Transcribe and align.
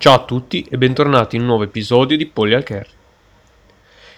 Ciao 0.00 0.14
a 0.14 0.24
tutti 0.24 0.64
e 0.70 0.78
bentornati 0.78 1.34
in 1.34 1.42
un 1.42 1.48
nuovo 1.48 1.64
episodio 1.64 2.16
di 2.16 2.26
Polly 2.26 2.54
al 2.54 2.62
Carry. 2.62 2.88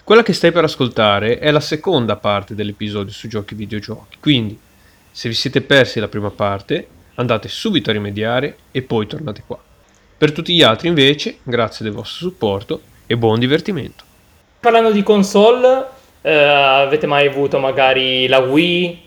Quella 0.04 0.22
che 0.22 0.34
stai 0.34 0.52
per 0.52 0.64
ascoltare 0.64 1.38
è 1.38 1.50
la 1.50 1.60
seconda 1.60 2.16
parte 2.16 2.54
dell'episodio 2.54 3.14
su 3.14 3.28
giochi 3.28 3.54
e 3.54 3.56
videogiochi, 3.56 4.18
quindi 4.20 4.60
se 5.10 5.30
vi 5.30 5.34
siete 5.34 5.62
persi 5.62 5.98
la 5.98 6.08
prima 6.08 6.28
parte 6.28 6.86
andate 7.14 7.48
subito 7.48 7.88
a 7.88 7.94
rimediare 7.94 8.58
e 8.70 8.82
poi 8.82 9.06
tornate 9.06 9.42
qua. 9.46 9.58
Per 10.18 10.32
tutti 10.32 10.54
gli 10.54 10.60
altri 10.60 10.88
invece, 10.88 11.38
grazie 11.42 11.82
del 11.82 11.94
vostro 11.94 12.28
supporto 12.28 12.82
e 13.06 13.16
buon 13.16 13.38
divertimento. 13.38 14.04
Parlando 14.60 14.92
di 14.92 15.02
console, 15.02 15.86
eh, 16.20 16.30
avete 16.30 17.06
mai 17.06 17.26
avuto 17.26 17.58
magari 17.58 18.28
la 18.28 18.40
Wii? 18.40 19.02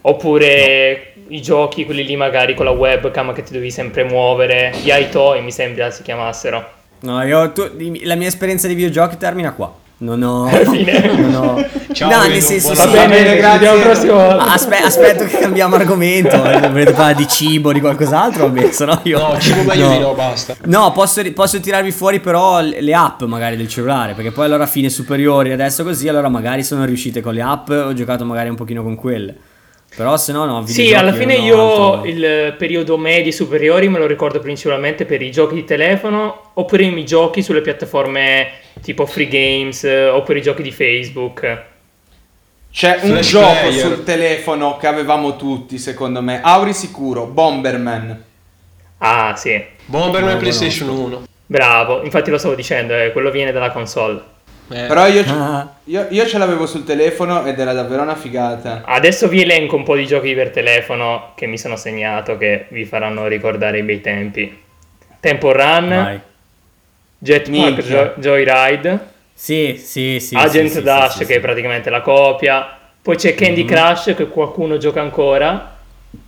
Oppure 0.00 1.09
no. 1.09 1.09
I 1.30 1.42
giochi, 1.42 1.84
quelli 1.84 2.04
lì 2.04 2.16
magari 2.16 2.54
con 2.54 2.64
la 2.64 2.72
webcam 2.72 3.32
che 3.32 3.42
ti 3.42 3.52
devi 3.52 3.70
sempre 3.70 4.04
muovere, 4.04 4.72
gli 4.82 4.90
iToy 4.92 5.42
mi 5.42 5.52
sembra 5.52 5.90
si 5.90 6.02
chiamassero. 6.02 6.78
No, 7.00 7.22
io, 7.24 7.52
tu, 7.52 7.70
la 8.02 8.14
mia 8.14 8.28
esperienza 8.28 8.66
di 8.68 8.74
videogiochi 8.74 9.16
termina 9.16 9.52
qua. 9.52 9.72
Non 10.00 10.22
ho. 10.22 10.46
Fine. 10.70 11.12
Non 11.14 11.34
ho. 11.34 11.66
Ciao, 11.92 12.10
no, 12.10 12.26
nel 12.26 12.40
senso, 12.40 12.72
Va 12.72 12.86
bene, 12.86 13.36
grazie. 13.36 13.68
Al 13.68 13.80
prossimo. 13.80 14.18
Aspe- 14.18 14.78
aspetto 14.78 15.24
che 15.24 15.38
cambiamo 15.38 15.76
argomento. 15.76 16.38
Volete 16.40 16.92
parlare 16.92 17.14
di 17.14 17.28
cibo, 17.28 17.72
di 17.72 17.80
qualcos'altro? 17.80 18.46
Vabbè, 18.48 18.70
se 18.70 18.84
no 18.86 18.98
io. 19.04 19.18
No, 19.18 19.38
cibo 19.38 19.62
meglio 19.62 19.88
no. 19.88 19.92
di 19.92 19.98
no, 19.98 20.14
basta. 20.14 20.56
No, 20.64 20.92
posso, 20.92 21.22
posso, 21.32 21.60
tirarvi 21.60 21.90
fuori 21.90 22.20
però 22.20 22.60
le 22.60 22.94
app 22.94 23.22
magari 23.22 23.56
del 23.56 23.68
cellulare. 23.68 24.14
Perché 24.14 24.30
poi 24.30 24.46
allora 24.46 24.64
a 24.64 24.68
fine 24.68 24.88
superiori 24.88 25.52
adesso 25.52 25.84
così, 25.84 26.08
allora 26.08 26.30
magari 26.30 26.62
sono 26.64 26.86
riuscite 26.86 27.20
con 27.20 27.34
le 27.34 27.42
app. 27.42 27.68
Ho 27.68 27.92
giocato 27.92 28.24
magari 28.24 28.48
un 28.48 28.56
pochino 28.56 28.82
con 28.82 28.94
quelle. 28.94 29.36
Però 29.96 30.16
se 30.16 30.32
no, 30.32 30.44
no. 30.44 30.64
Sì, 30.66 30.94
alla 30.94 31.12
fine 31.12 31.34
io 31.34 31.94
altro... 31.94 32.08
il 32.08 32.54
periodo 32.56 32.96
medi 32.96 33.32
superiori 33.32 33.88
me 33.88 33.98
lo 33.98 34.06
ricordo 34.06 34.38
principalmente 34.38 35.04
per 35.04 35.20
i 35.20 35.30
giochi 35.30 35.54
di 35.54 35.64
telefono 35.64 36.52
oppure 36.54 36.84
i 36.84 37.04
giochi 37.04 37.42
sulle 37.42 37.60
piattaforme 37.60 38.52
tipo 38.82 39.04
Free 39.04 39.28
Games 39.28 39.82
oppure 39.84 40.38
i 40.38 40.42
giochi 40.42 40.62
di 40.62 40.70
Facebook. 40.70 41.68
C'è 42.72 42.98
Flash 42.98 43.10
un 43.10 43.20
gioco 43.20 43.52
player. 43.52 43.72
sul 43.72 44.04
telefono 44.04 44.76
che 44.76 44.86
avevamo 44.86 45.36
tutti, 45.36 45.76
secondo 45.76 46.22
me. 46.22 46.40
Auri 46.40 46.72
sicuro, 46.72 47.26
Bomberman. 47.26 48.24
Ah, 48.98 49.34
sì. 49.36 49.62
Bomberman 49.86 50.34
no, 50.34 50.38
PlayStation 50.38 50.88
1. 50.88 51.22
Bravo, 51.46 52.04
infatti 52.04 52.30
lo 52.30 52.38
stavo 52.38 52.54
dicendo, 52.54 52.94
eh, 52.94 53.10
quello 53.10 53.32
viene 53.32 53.50
dalla 53.50 53.72
console. 53.72 54.22
Eh. 54.70 54.86
Però 54.86 55.06
io, 55.08 55.24
io, 55.84 56.06
io, 56.08 56.26
ce 56.26 56.38
l'avevo 56.38 56.64
sul 56.64 56.84
telefono 56.84 57.44
ed 57.44 57.58
era 57.58 57.72
davvero 57.72 58.02
una 58.02 58.14
figata. 58.14 58.82
Adesso 58.84 59.26
vi 59.26 59.42
elenco 59.42 59.74
un 59.74 59.82
po' 59.82 59.96
di 59.96 60.06
giochi 60.06 60.32
per 60.34 60.50
telefono 60.50 61.32
che 61.34 61.46
mi 61.46 61.58
sono 61.58 61.74
segnato 61.76 62.36
che 62.36 62.66
vi 62.68 62.84
faranno 62.84 63.26
ricordare 63.26 63.78
i 63.78 63.82
bei 63.82 64.00
tempi. 64.00 64.62
Temple 65.18 65.52
Run, 65.52 65.88
Vai. 65.88 66.20
Jetpack 67.18 67.82
jo- 67.82 68.14
Joyride, 68.16 68.98
sì, 69.34 69.80
sì, 69.82 70.20
sì, 70.20 70.34
Agent 70.34 70.70
sì, 70.70 70.82
Dash 70.82 71.16
sì, 71.16 71.24
che 71.24 71.36
è 71.36 71.40
praticamente 71.40 71.90
la 71.90 72.02
copia, 72.02 72.76
poi 73.02 73.16
c'è 73.16 73.34
Candy 73.34 73.64
mm-hmm. 73.64 73.74
Crush 73.74 74.14
che 74.14 74.28
qualcuno 74.28 74.76
gioca 74.76 75.00
ancora. 75.00 75.76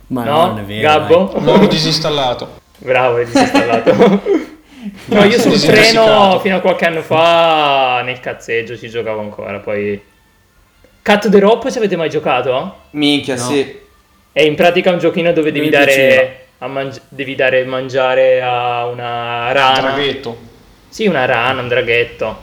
Ma 0.07 0.23
no, 0.23 0.45
non 0.47 0.59
è 0.59 0.63
vero. 0.63 0.81
Gabbo? 0.81 1.39
Non 1.39 1.59
l'ho 1.59 1.67
disinstallato. 1.67 2.61
Bravo, 2.79 3.17
è 3.17 3.25
disinstallato. 3.25 4.51
No, 5.05 5.23
io 5.23 5.39
sul 5.39 5.59
treno 5.59 6.39
fino 6.39 6.57
a 6.57 6.59
qualche 6.59 6.85
anno 6.85 7.01
fa 7.01 8.01
nel 8.03 8.19
cazzeggio 8.19 8.77
ci 8.77 8.89
giocavo 8.89 9.21
ancora, 9.21 9.59
poi... 9.59 10.01
Cut 11.01 11.29
the 11.29 11.39
Rope 11.39 11.71
ci 11.71 11.77
avete 11.77 11.95
mai 11.95 12.09
giocato? 12.09 12.77
Minchia, 12.91 13.35
no. 13.35 13.41
sì. 13.41 13.81
È 14.31 14.41
in 14.41 14.55
pratica 14.55 14.91
un 14.91 14.99
giochino 14.99 15.31
dove 15.31 15.51
devi 15.51 15.69
dare, 15.69 16.47
mangi- 16.59 17.01
devi 17.09 17.35
dare 17.35 17.65
mangiare 17.65 18.41
a 18.41 18.87
una 18.87 19.51
rana. 19.51 19.89
Un 19.89 19.95
draghetto. 19.95 20.37
Sì, 20.89 21.07
una 21.07 21.25
rana, 21.25 21.61
un 21.61 21.67
draghetto. 21.67 22.41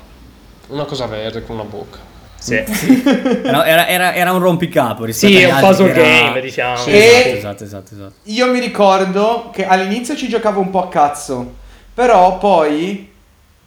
Una 0.69 0.85
cosa 0.85 1.07
verde 1.07 1.43
con 1.43 1.57
una 1.57 1.65
bocca. 1.65 1.99
Sì. 2.41 2.55
era, 3.45 3.87
era, 3.87 4.15
era, 4.15 4.33
un 4.33 4.39
rompicapo 4.39 5.11
Sì, 5.13 5.41
è 5.41 5.53
un 5.53 5.61
puzzle 5.61 5.93
game, 5.93 6.31
era... 6.31 6.41
diciamo. 6.41 6.77
Sì, 6.77 6.91
esatto, 6.97 7.37
esatto, 7.37 7.65
esatto, 7.65 7.95
esatto. 7.95 8.15
Io 8.25 8.47
mi 8.47 8.61
ricordo 8.61 9.51
che 9.53 9.67
all'inizio 9.67 10.17
ci 10.17 10.29
giocavo 10.29 10.61
un 10.61 10.71
po' 10.71 10.85
a 10.85 10.89
cazzo. 10.89 11.55
Però 12.01 12.39
poi 12.39 13.11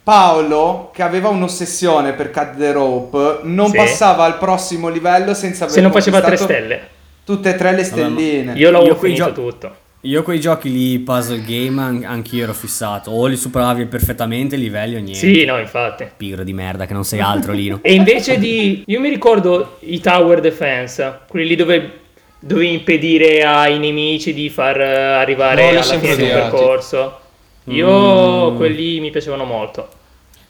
Paolo, 0.02 0.90
che 0.92 1.02
aveva 1.02 1.28
un'ossessione 1.28 2.14
per 2.14 2.32
Cut 2.32 2.56
the 2.56 2.72
Rope, 2.72 3.38
non 3.44 3.70
sì. 3.70 3.76
passava 3.76 4.24
al 4.24 4.38
prossimo 4.38 4.88
livello 4.88 5.34
senza 5.34 5.62
aver 5.62 5.76
Se 5.76 5.80
non 5.80 5.92
faceva 5.92 6.20
tre 6.20 6.36
stelle. 6.36 6.88
Tutte 7.24 7.50
e 7.50 7.54
tre 7.54 7.70
le 7.76 7.84
stelline. 7.84 8.54
Io 8.56 8.72
l'avevo 8.72 8.96
finito 8.96 9.26
gio- 9.26 9.32
tutto. 9.32 9.76
Io 10.00 10.24
quei 10.24 10.40
giochi 10.40 10.72
lì, 10.72 10.98
puzzle 10.98 11.42
game, 11.42 11.80
an- 11.80 12.04
anch'io 12.04 12.42
ero 12.42 12.54
fissato. 12.54 13.12
O 13.12 13.24
li 13.26 13.36
superavi 13.36 13.86
perfettamente, 13.86 14.56
livelli 14.56 14.96
o 14.96 15.00
niente. 15.00 15.14
Sì, 15.14 15.44
no, 15.44 15.60
infatti. 15.60 16.04
Pigro 16.16 16.42
di 16.42 16.52
merda, 16.52 16.86
che 16.86 16.92
non 16.92 17.04
sei 17.04 17.20
altro, 17.20 17.52
Lino. 17.52 17.78
e 17.86 17.94
invece 17.94 18.36
di... 18.40 18.82
Io 18.86 18.98
mi 18.98 19.10
ricordo 19.10 19.76
i 19.82 20.00
tower 20.00 20.40
defense, 20.40 21.20
quelli 21.28 21.46
lì 21.46 21.54
dove 21.54 22.00
dovevi 22.40 22.72
impedire 22.72 23.44
ai 23.44 23.78
nemici 23.78 24.34
di 24.34 24.50
far 24.50 24.80
arrivare 24.80 25.62
no, 25.62 25.68
alla 25.68 25.82
fine 25.82 26.16
del 26.16 26.30
percorso. 26.30 27.18
Io 27.64 28.50
mm. 28.50 28.56
quelli 28.56 29.00
mi 29.00 29.10
piacevano 29.10 29.44
molto. 29.44 29.88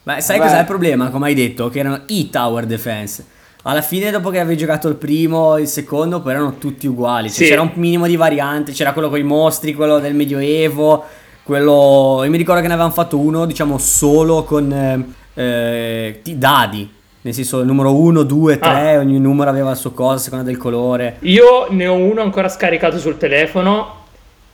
Ma 0.04 0.20
sai 0.20 0.38
Beh. 0.38 0.44
cos'è 0.44 0.58
il 0.60 0.66
problema? 0.66 1.10
Come 1.10 1.26
hai 1.26 1.34
detto, 1.34 1.68
che 1.68 1.78
erano 1.78 2.02
i 2.06 2.28
tower 2.30 2.66
defense. 2.66 3.24
Alla 3.62 3.80
fine, 3.80 4.10
dopo 4.10 4.28
che 4.28 4.40
avevi 4.40 4.58
giocato 4.58 4.88
il 4.88 4.96
primo, 4.96 5.56
il 5.56 5.68
secondo, 5.68 6.20
poi 6.20 6.32
erano 6.32 6.58
tutti 6.58 6.86
uguali. 6.86 7.28
Cioè, 7.28 7.44
sì. 7.44 7.48
C'era 7.48 7.62
un 7.62 7.70
minimo 7.74 8.06
di 8.06 8.16
variante. 8.16 8.72
C'era 8.72 8.92
quello 8.92 9.08
con 9.08 9.18
i 9.18 9.22
mostri, 9.22 9.72
quello 9.72 9.98
del 9.98 10.14
medioevo. 10.14 11.04
Quello. 11.42 12.20
Io 12.24 12.30
mi 12.30 12.36
ricordo 12.36 12.60
che 12.60 12.66
ne 12.66 12.74
avevamo 12.74 12.92
fatto 12.92 13.18
uno, 13.18 13.46
diciamo, 13.46 13.78
solo 13.78 14.44
con 14.44 14.70
eh, 14.70 15.06
eh, 15.34 16.20
dadi. 16.34 16.92
Nel 17.22 17.32
senso, 17.32 17.60
il 17.60 17.66
numero 17.66 17.94
1, 17.94 18.22
2, 18.22 18.58
3, 18.58 18.98
ogni 18.98 19.18
numero 19.18 19.48
aveva 19.48 19.70
il 19.70 19.78
suo 19.78 19.92
cosa 19.92 20.16
a 20.16 20.18
seconda 20.18 20.44
del 20.44 20.58
colore. 20.58 21.16
Io 21.20 21.68
ne 21.70 21.86
ho 21.86 21.94
uno 21.94 22.20
ancora 22.20 22.50
scaricato 22.50 22.98
sul 22.98 23.16
telefono 23.16 24.03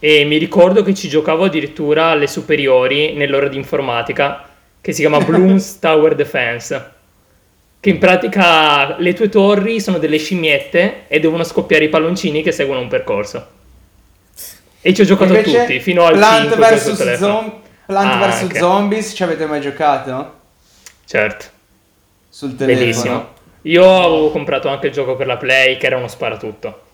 e 0.03 0.25
mi 0.25 0.39
ricordo 0.39 0.83
che 0.83 0.95
ci 0.95 1.09
giocavo 1.09 1.45
addirittura 1.45 2.07
alle 2.07 2.27
superiori 2.27 3.13
nell'ora 3.13 3.49
di 3.49 3.57
informatica 3.57 4.49
che 4.81 4.93
si 4.93 5.03
chiama 5.03 5.21
Bloons 5.23 5.79
Tower 5.79 6.15
Defense 6.15 6.99
che 7.79 7.91
in 7.91 7.99
pratica 7.99 8.99
le 8.99 9.13
tue 9.15 9.29
torri 9.29 9.81
sono 9.81 9.99
delle 9.99 10.19
scimmiette 10.19 11.05
e 11.07 11.21
devono 11.21 11.45
scoppiare 11.45 11.85
i 11.85 11.89
palloncini 11.89 12.43
che 12.43 12.53
seguono 12.53 12.81
un 12.81 12.89
percorso. 12.89 13.59
E 14.83 14.95
ci 14.95 15.01
ho 15.01 15.05
giocato 15.05 15.33
a 15.33 15.41
tutti 15.41 15.81
fino 15.81 16.05
al 16.05 16.15
Plant 16.15 16.53
5 16.53 16.77
vs 16.77 17.15
Zom- 17.17 17.53
Plant 17.87 18.23
ah, 18.23 18.29
vs 18.29 18.43
okay. 18.43 18.59
Zombies 18.59 19.13
ci 19.15 19.23
avete 19.23 19.47
mai 19.47 19.61
giocato? 19.61 20.39
certo. 21.07 21.47
Sul 22.29 22.55
telefono. 22.55 22.85
Bellissimo. 22.85 23.29
Io 23.63 23.99
avevo 23.99 24.31
comprato 24.31 24.69
anche 24.69 24.89
il 24.89 24.93
gioco 24.93 25.17
per 25.17 25.27
la 25.27 25.37
Play 25.37 25.79
che 25.79 25.87
era 25.87 25.97
uno 25.97 26.09
sparatutto 26.09 26.89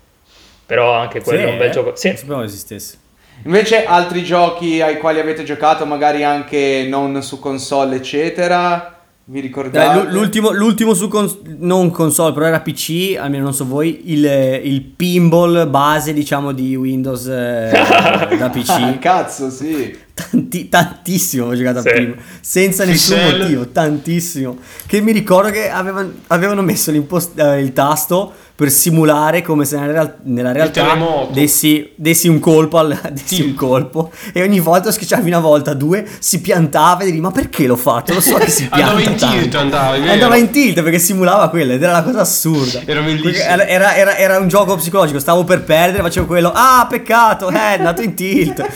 però 0.66 0.92
anche 0.92 1.22
quello 1.22 1.38
sì, 1.38 1.44
è 1.44 1.50
un 1.50 1.58
bel 1.58 1.70
gioco. 1.70 1.96
Sì. 1.96 2.08
Non 2.08 2.16
sapevo 2.16 2.42
esistesse. 2.42 2.98
Invece 3.44 3.84
altri 3.84 4.24
giochi 4.24 4.80
ai 4.82 4.98
quali 4.98 5.20
avete 5.20 5.44
giocato, 5.44 5.86
magari 5.86 6.24
anche 6.24 6.86
non 6.88 7.22
su 7.22 7.38
console, 7.38 7.96
eccetera, 7.96 8.96
vi 9.24 9.40
ricordate? 9.40 10.04
Dai, 10.04 10.12
l'ultimo, 10.12 10.50
l'ultimo, 10.50 10.94
su 10.94 11.08
cons- 11.08 11.38
non 11.58 11.90
console, 11.90 12.32
però 12.32 12.46
era 12.46 12.60
PC, 12.60 13.16
almeno 13.18 13.44
non 13.44 13.54
so 13.54 13.66
voi, 13.66 14.12
il, 14.12 14.24
il 14.64 14.82
pinball 14.82 15.68
base, 15.68 16.12
diciamo, 16.12 16.52
di 16.52 16.74
Windows 16.74 17.26
eh, 17.26 17.70
da 18.38 18.48
PC. 18.50 18.98
Cazzo, 18.98 19.50
sì. 19.50 20.04
Tanti, 20.16 20.70
tantissimo 20.70 21.44
ho 21.44 21.54
giocato 21.54 21.82
sì. 21.82 21.88
a 21.88 21.92
prima, 21.92 22.14
senza 22.40 22.86
nessun 22.86 23.16
Pixel. 23.16 23.38
motivo, 23.38 23.68
tantissimo. 23.68 24.56
Che 24.86 25.00
mi 25.02 25.12
ricordo 25.12 25.50
che 25.50 25.68
avevano, 25.68 26.10
avevano 26.28 26.62
messo 26.62 26.90
eh, 26.90 27.60
il 27.60 27.74
tasto 27.74 28.32
per 28.56 28.70
simulare 28.70 29.42
come 29.42 29.66
se 29.66 29.78
nella, 29.78 29.92
real- 29.92 30.16
nella 30.22 30.52
realtà 30.52 30.96
dessi, 31.30 31.90
dessi, 31.94 32.26
un 32.26 32.38
colpo 32.38 32.78
al, 32.78 32.98
dessi 33.12 33.42
un 33.42 33.52
colpo 33.54 34.10
e 34.32 34.42
ogni 34.42 34.60
volta 34.60 34.90
schiacciavi 34.90 35.28
una 35.28 35.40
volta, 35.40 35.74
due, 35.74 36.06
si 36.20 36.40
piantava 36.40 37.02
e 37.02 37.06
dici 37.06 37.20
ma 37.20 37.30
perché 37.30 37.66
l'ho 37.66 37.76
fatto? 37.76 38.14
Lo 38.14 38.20
so 38.22 38.36
che 38.36 38.48
si 38.48 38.66
pianta 38.66 38.92
Andava 38.96 39.02
in 39.02 39.16
tilt, 39.16 39.54
andava, 39.54 40.10
andava 40.10 40.36
in 40.36 40.50
tilt 40.50 40.82
perché 40.82 40.98
simulava 40.98 41.50
quello 41.50 41.74
ed 41.74 41.82
era 41.82 41.92
la 41.92 42.02
cosa 42.02 42.20
assurda. 42.20 42.80
Era 42.86 43.02
bellissimo. 43.02 43.44
Era, 43.44 43.66
era, 43.66 43.94
era, 43.94 44.16
era, 44.16 44.38
un 44.38 44.48
gioco 44.48 44.74
psicologico, 44.76 45.18
stavo 45.18 45.44
per 45.44 45.62
perdere, 45.62 46.02
facevo 46.02 46.24
quello, 46.24 46.50
ah 46.54 46.86
peccato, 46.88 47.50
eh, 47.50 47.52
è 47.52 47.76
andato 47.76 48.00
in 48.00 48.14
tilt. 48.14 48.66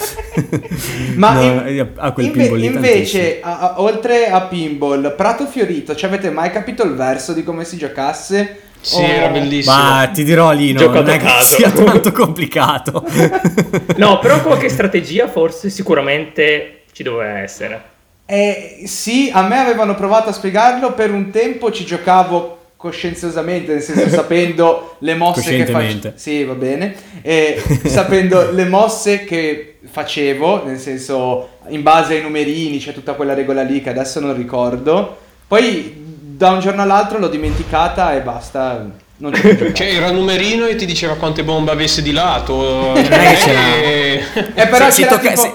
ma 1.16 1.29
no, 1.32 1.68
in, 1.68 1.88
a 1.96 2.12
quel 2.12 2.26
inve- 2.26 2.64
invece, 2.64 3.40
a, 3.42 3.58
a, 3.58 3.80
oltre 3.80 4.28
a 4.28 4.42
pinball, 4.42 5.14
Prato 5.16 5.46
Fiorito, 5.46 5.94
ci 5.94 6.04
avete 6.04 6.30
mai 6.30 6.50
capito 6.50 6.82
il 6.84 6.94
verso 6.94 7.32
di 7.32 7.42
come 7.42 7.64
si 7.64 7.76
giocasse? 7.76 8.62
Sì, 8.80 9.02
oh. 9.02 9.06
era 9.06 9.28
bellissimo. 9.28 9.74
Ma 9.74 10.10
ti 10.12 10.24
dirò 10.24 10.52
Lino, 10.52 10.78
Giocato 10.78 11.02
non 11.02 11.10
è 11.10 11.18
caso. 11.18 11.56
che 11.56 11.62
sia 11.62 11.70
tanto 11.70 12.12
complicato. 12.12 13.04
no, 13.96 14.18
però 14.18 14.40
qualche 14.42 14.68
strategia 14.68 15.28
forse 15.28 15.70
sicuramente 15.70 16.82
ci 16.92 17.02
doveva 17.02 17.38
essere. 17.38 17.82
Eh, 18.24 18.82
sì, 18.86 19.30
a 19.32 19.42
me 19.42 19.58
avevano 19.58 19.94
provato 19.94 20.30
a 20.30 20.32
spiegarlo, 20.32 20.92
per 20.92 21.12
un 21.12 21.30
tempo 21.30 21.70
ci 21.72 21.84
giocavo 21.84 22.59
coscienziosamente, 22.80 23.74
nel 23.74 23.82
senso 23.82 24.08
sapendo 24.08 24.96
le 25.00 25.14
mosse 25.14 25.54
che 25.54 25.66
facevo. 25.66 26.12
Sì, 26.14 26.44
va 26.44 26.54
bene. 26.54 26.94
E 27.20 27.62
sapendo 27.84 28.52
le 28.52 28.64
mosse 28.64 29.24
che 29.24 29.80
facevo, 29.84 30.64
nel 30.64 30.78
senso 30.78 31.58
in 31.68 31.82
base 31.82 32.14
ai 32.14 32.22
numerini, 32.22 32.78
c'è 32.78 32.94
tutta 32.94 33.12
quella 33.12 33.34
regola 33.34 33.60
lì 33.60 33.82
che 33.82 33.90
adesso 33.90 34.18
non 34.18 34.34
ricordo. 34.34 35.14
Poi 35.46 35.94
da 35.94 36.52
un 36.52 36.60
giorno 36.60 36.80
all'altro 36.80 37.18
l'ho 37.18 37.28
dimenticata 37.28 38.14
e 38.14 38.22
basta. 38.22 38.88
Non 39.18 39.32
c'è 39.32 39.56
più 39.56 39.72
cioè 39.72 39.96
era 39.96 40.08
un 40.08 40.14
numerino 40.14 40.64
e 40.64 40.76
ti 40.76 40.86
diceva 40.86 41.16
quante 41.16 41.44
bombe 41.44 41.72
avesse 41.72 42.00
di 42.00 42.12
lato. 42.12 42.54
Non 42.94 42.96
è 42.96 43.02
che 43.02 43.36
c'era. 43.44 43.74
E... 43.74 44.24
Eh, 44.54 44.66
però 44.68 44.86
se, 44.86 45.02
se 45.02 45.06
tocca... 45.06 45.28
tipo... 45.28 45.42
se... 45.42 45.54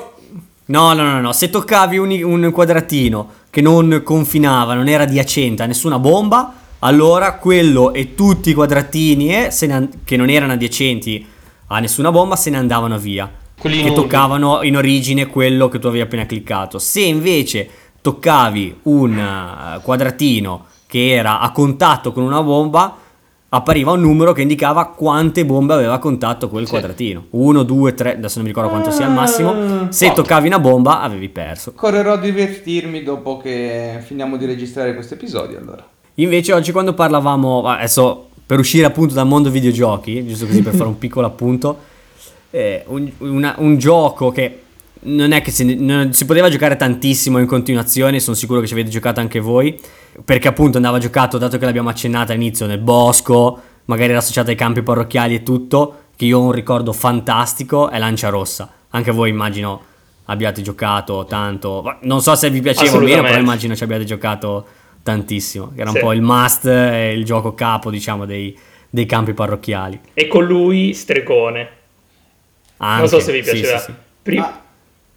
No, 0.65 0.93
no, 0.93 1.01
no, 1.01 1.19
no, 1.21 1.31
se 1.31 1.49
toccavi 1.49 1.97
un, 1.97 2.11
un 2.23 2.51
quadratino 2.51 3.29
che 3.49 3.61
non 3.61 4.01
confinava, 4.03 4.75
non 4.75 4.87
era 4.87 5.03
adiacente 5.03 5.63
a 5.63 5.65
nessuna 5.65 5.97
bomba, 5.97 6.53
allora 6.79 7.33
quello 7.35 7.93
e 7.93 8.15
tutti 8.15 8.49
i 8.49 8.53
quadratini 8.53 9.33
eh, 9.33 9.49
an- 9.69 9.89
che 10.03 10.17
non 10.17 10.29
erano 10.29 10.53
adiacenti 10.53 11.25
a 11.67 11.79
nessuna 11.79 12.11
bomba 12.11 12.35
se 12.35 12.49
ne 12.49 12.57
andavano 12.57 12.97
via. 12.97 13.29
Quelli 13.57 13.83
che 13.83 13.93
toccavano 13.93 14.61
in 14.63 14.75
origine 14.77 15.27
quello 15.27 15.69
che 15.69 15.79
tu 15.79 15.87
avevi 15.87 16.03
appena 16.03 16.25
cliccato. 16.25 16.77
Se 16.77 17.01
invece 17.01 17.67
toccavi 18.01 18.81
un 18.83 19.17
uh, 19.17 19.81
quadratino 19.81 20.65
che 20.85 21.11
era 21.11 21.39
a 21.39 21.51
contatto 21.51 22.11
con 22.11 22.23
una 22.23 22.43
bomba, 22.43 22.95
appariva 23.49 23.91
un 23.91 24.01
numero 24.01 24.33
che 24.33 24.41
indicava 24.41 24.87
quante 24.89 25.45
bombe 25.45 25.73
aveva 25.73 25.97
contatto 25.97 26.49
quel 26.49 26.65
sì. 26.65 26.71
quadratino. 26.71 27.27
1, 27.31 27.63
2, 27.63 27.93
3, 27.93 28.11
adesso 28.17 28.35
non 28.35 28.43
mi 28.43 28.53
ricordo 28.53 28.69
quanto 28.69 28.91
sia 28.91 29.07
al 29.07 29.13
massimo. 29.13 29.87
Se 29.89 30.11
toccavi 30.11 30.47
una 30.47 30.59
bomba 30.59 31.01
avevi 31.01 31.29
perso. 31.29 31.73
Correrò 31.73 32.13
a 32.13 32.17
divertirmi 32.17 33.01
dopo 33.01 33.37
che 33.37 33.99
finiamo 34.01 34.37
di 34.37 34.45
registrare 34.45 34.93
questo 34.93 35.15
episodio 35.15 35.57
allora. 35.57 35.94
Invece 36.15 36.53
oggi 36.53 36.71
quando 36.71 36.93
parlavamo, 36.93 37.63
adesso 37.65 38.29
per 38.45 38.59
uscire 38.59 38.85
appunto 38.85 39.13
dal 39.13 39.27
mondo 39.27 39.49
videogiochi, 39.49 40.25
giusto 40.25 40.45
così 40.45 40.61
per 40.61 40.73
fare 40.73 40.87
un 40.87 40.97
piccolo 40.99 41.27
appunto, 41.27 41.77
eh, 42.51 42.83
un, 42.87 43.11
una, 43.17 43.55
un, 43.57 43.77
gioco 43.77 44.31
che 44.31 44.61
non 45.01 45.31
è 45.33 45.41
che 45.41 45.51
si, 45.51 45.75
non, 45.75 46.13
si 46.13 46.25
poteva 46.25 46.49
giocare 46.49 46.77
tantissimo 46.77 47.37
in 47.39 47.45
continuazione, 47.45 48.19
sono 48.19 48.35
sicuro 48.35 48.61
che 48.61 48.67
ci 48.67 48.73
avete 48.73 48.89
giocato 48.89 49.19
anche 49.19 49.39
voi, 49.39 49.79
perché 50.23 50.47
appunto 50.47 50.77
andava 50.77 50.99
giocato, 50.99 51.37
dato 51.37 51.57
che 51.57 51.65
l'abbiamo 51.65 51.89
accennata 51.89 52.31
all'inizio, 52.31 52.65
nel 52.65 52.79
bosco, 52.79 53.59
magari 53.85 54.11
era 54.11 54.19
associata 54.19 54.51
ai 54.51 54.55
campi 54.55 54.83
parrocchiali 54.83 55.35
e 55.35 55.43
tutto, 55.43 56.03
che 56.15 56.25
io 56.25 56.39
ho 56.39 56.43
un 56.43 56.53
ricordo 56.53 56.93
fantastico, 56.93 57.89
è 57.89 57.99
Lancia 57.99 58.29
Rossa. 58.29 58.71
Anche 58.91 59.11
voi 59.11 59.29
immagino 59.29 59.81
abbiate 60.25 60.61
giocato 60.61 61.25
tanto, 61.27 61.97
non 62.01 62.21
so 62.21 62.33
se 62.35 62.49
vi 62.49 62.61
piaceva 62.61 62.95
o 62.95 62.99
meno, 63.01 63.21
però 63.21 63.37
immagino 63.37 63.75
ci 63.75 63.83
abbiate 63.83 64.05
giocato 64.05 64.65
tantissimo, 65.05 65.71
era 65.75 65.91
sì. 65.91 65.97
un 65.97 66.01
po' 66.01 66.13
il 66.13 66.21
must, 66.23 66.65
il 66.65 67.23
gioco 67.23 67.53
capo, 67.53 67.91
diciamo, 67.91 68.25
dei, 68.25 68.57
dei 68.89 69.05
campi 69.05 69.33
parrocchiali. 69.33 69.99
E 70.15 70.27
con 70.27 70.45
lui 70.45 70.95
Stregone. 70.95 71.69
Anche, 72.77 72.99
non 72.99 73.07
so 73.07 73.19
se 73.19 73.31
vi 73.31 73.43
piaceva. 73.43 73.77
Sì, 73.77 73.85
sì, 73.85 73.93
Prim- 74.23 74.41
ah, 74.41 74.61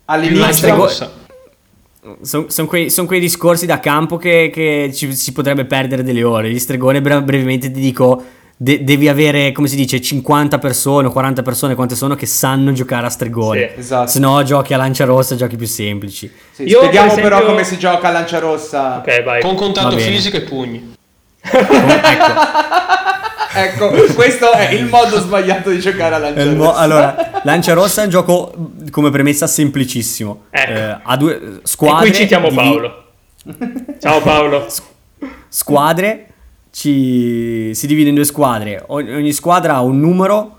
all'inizio... 0.05 0.53
Strego- 0.53 0.89
sono 0.89 2.47
son 2.49 2.67
quei, 2.67 2.91
son 2.91 3.07
quei, 3.07 3.19
discorsi 3.19 3.65
da 3.65 3.81
campo 3.81 4.19
che, 4.19 4.51
che 4.53 4.91
ci, 4.93 5.15
si 5.15 5.33
potrebbe 5.33 5.65
perdere 5.65 6.03
delle 6.03 6.23
ore. 6.23 6.51
Gli 6.51 6.59
stregone 6.59 7.01
bre- 7.01 7.23
brevemente 7.23 7.71
ti 7.71 7.81
dico 7.81 8.23
de- 8.61 8.83
devi 8.83 9.09
avere, 9.09 9.53
come 9.53 9.69
si 9.69 9.77
dice, 9.77 10.01
50 10.01 10.59
persone 10.59 11.07
o 11.07 11.13
40 11.13 11.43
persone, 11.43 11.75
quante 11.77 11.95
sono, 11.95 12.17
che 12.17 12.27
sanno 12.27 12.73
giocare 12.73 13.07
a 13.07 13.09
stregone. 13.09 13.71
Sì, 13.75 13.81
esatto. 13.81 14.11
Se 14.11 14.19
no 14.19 14.43
giochi 14.43 14.75
a 14.75 14.77
lancia 14.77 15.05
rossa, 15.05 15.37
giochi 15.37 15.57
più 15.57 15.67
semplici. 15.67 16.31
Sì, 16.51 16.65
Io, 16.65 16.79
spieghiamo 16.79 17.15
per 17.15 17.19
esempio... 17.19 17.39
però 17.39 17.51
come 17.51 17.65
si 17.65 17.79
gioca 17.79 18.09
a 18.09 18.11
lancia 18.11 18.39
rossa. 18.41 18.99
Ok, 18.99 19.23
vai. 19.23 19.41
Con 19.41 19.55
contatto 19.55 19.97
fisico 19.97 20.37
e 20.37 20.41
pugni. 20.43 20.95
ecco. 21.41 22.33
ecco, 23.55 23.91
questo 24.15 24.51
è 24.51 24.73
il 24.73 24.87
modo 24.87 25.21
sbagliato 25.21 25.71
di 25.71 25.79
giocare 25.79 26.17
a 26.17 26.19
Lancia 26.19 26.45
Rossa. 26.45 26.57
Mo- 26.57 26.75
allora, 26.75 27.41
Lancia 27.45 27.73
Rossa 27.75 28.01
è 28.03 28.05
un 28.05 28.11
gioco 28.11 28.53
come 28.91 29.11
premessa 29.11 29.47
semplicissimo. 29.47 30.47
Ecco. 30.51 30.73
Eh, 30.73 30.99
ha 31.03 31.17
due 31.17 31.61
squadre. 31.63 32.09
E 32.09 32.11
qui 32.11 32.19
citiamo 32.19 32.51
Paolo. 32.51 33.05
Ciao 34.01 34.21
Paolo. 34.21 34.67
Squadre 35.49 36.28
ci, 36.71 37.71
si 37.75 37.87
divide 37.87 38.09
in 38.11 38.15
due 38.15 38.25
squadre. 38.25 38.85
Ogni 38.89 39.33
squadra 39.33 39.75
ha 39.77 39.81
un 39.83 39.99
numero 40.01 40.57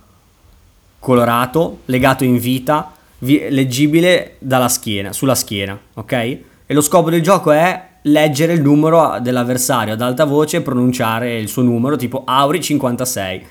colorato, 1.00 1.80
legato 1.86 2.24
in 2.24 2.38
vita, 2.38 2.92
vi- 3.20 3.48
leggibile 3.50 4.36
dalla 4.40 4.68
schiena, 4.70 5.14
sulla 5.14 5.36
schiena, 5.36 5.78
ok? 5.94 6.12
E 6.12 6.74
lo 6.74 6.82
scopo 6.82 7.10
del 7.10 7.22
gioco 7.22 7.52
è 7.52 7.88
leggere 8.04 8.54
il 8.54 8.62
numero 8.62 9.18
dell'avversario 9.22 9.94
ad 9.94 10.02
alta 10.02 10.26
voce 10.26 10.58
e 10.58 10.62
pronunciare 10.62 11.38
il 11.38 11.48
suo 11.48 11.62
numero, 11.64 11.96
tipo 11.96 12.24
Auri 12.26 12.62
56. 12.62 13.46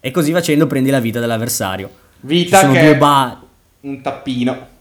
E 0.00 0.10
così 0.10 0.32
facendo 0.32 0.66
prendi 0.66 0.90
la 0.90 1.00
vita 1.00 1.20
dell'avversario. 1.20 1.90
Vita 2.20 2.68
che 2.70 2.92
è 2.92 2.96
ba- 2.96 3.40
un 3.80 4.00
tappino. 4.00 4.74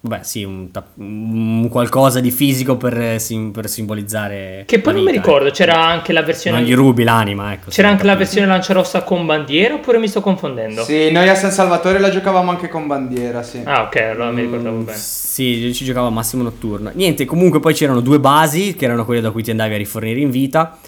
Beh, 0.00 0.20
sì, 0.22 0.44
un, 0.44 0.68
un, 0.94 1.68
qualcosa 1.68 2.20
di 2.20 2.30
fisico 2.30 2.76
per, 2.76 3.20
sim, 3.20 3.50
per 3.50 3.68
simbolizzare. 3.68 4.62
Che 4.64 4.78
poi 4.78 4.94
non 4.94 5.02
mi 5.02 5.10
ricordo, 5.10 5.50
c'era 5.50 5.84
anche 5.84 6.12
la 6.12 6.22
versione. 6.22 6.58
Non 6.58 6.66
gli 6.68 6.74
rubi 6.74 7.02
l'anima, 7.02 7.52
ecco. 7.52 7.70
C'era 7.70 7.88
anche 7.88 8.04
la 8.04 8.14
versione 8.14 8.46
lanciarossa 8.46 9.02
con 9.02 9.26
bandiera 9.26 9.74
oppure 9.74 9.98
mi 9.98 10.06
sto 10.06 10.20
confondendo? 10.20 10.84
Sì, 10.84 11.10
noi 11.10 11.28
a 11.28 11.34
San 11.34 11.50
Salvatore 11.50 11.98
la 11.98 12.10
giocavamo 12.10 12.48
anche 12.48 12.68
con 12.68 12.86
bandiera, 12.86 13.42
sì. 13.42 13.60
Ah, 13.64 13.82
ok, 13.82 13.96
allora 13.96 14.30
mm, 14.30 14.34
mi 14.34 14.40
ricordavo 14.42 14.76
bene. 14.78 14.96
Sì, 14.96 15.72
ci 15.74 15.84
giocavo 15.84 16.06
a 16.06 16.10
massimo 16.10 16.44
notturno. 16.44 16.92
Niente, 16.94 17.24
comunque 17.24 17.58
poi 17.58 17.74
c'erano 17.74 18.00
due 18.00 18.20
basi, 18.20 18.76
che 18.76 18.84
erano 18.84 19.04
quelle 19.04 19.20
da 19.20 19.32
cui 19.32 19.42
ti 19.42 19.50
andavi 19.50 19.74
a 19.74 19.78
rifornire 19.78 20.20
in 20.20 20.30
vita 20.30 20.78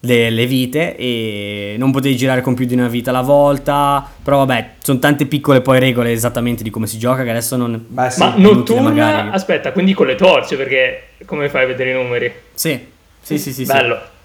le, 0.00 0.30
le, 0.30 0.46
vite 0.46 0.96
e 0.96 1.74
non 1.78 1.90
potevi 1.90 2.16
girare 2.16 2.40
con 2.40 2.54
più 2.54 2.64
di 2.64 2.74
una 2.74 2.88
vita 2.88 3.10
alla 3.10 3.20
volta. 3.20 4.08
Però 4.22 4.38
vabbè, 4.38 4.74
sono 4.78 4.98
tante 4.98 5.26
piccole 5.26 5.60
poi 5.60 5.78
regole 5.78 6.12
esattamente 6.12 6.62
di 6.62 6.70
come 6.70 6.86
si 6.86 6.98
gioca 6.98 7.22
che 7.22 7.30
adesso 7.30 7.56
non... 7.56 7.84
Beh, 7.88 8.10
sì, 8.10 8.20
Ma 8.20 8.34
notturna, 8.36 8.82
magari. 8.82 9.28
aspetta, 9.32 9.72
quindi 9.72 9.92
con 9.92 10.06
le 10.06 10.14
torce 10.14 10.56
perché 10.56 11.08
come 11.26 11.48
fai 11.48 11.64
a 11.64 11.66
vedere 11.66 11.90
i 11.90 11.94
numeri? 11.94 12.32
Sì, 12.54 12.78
sì, 13.20 13.38
sì, 13.38 13.52
sì. 13.52 13.64
Bello. 13.64 13.96
Sì. 13.96 14.18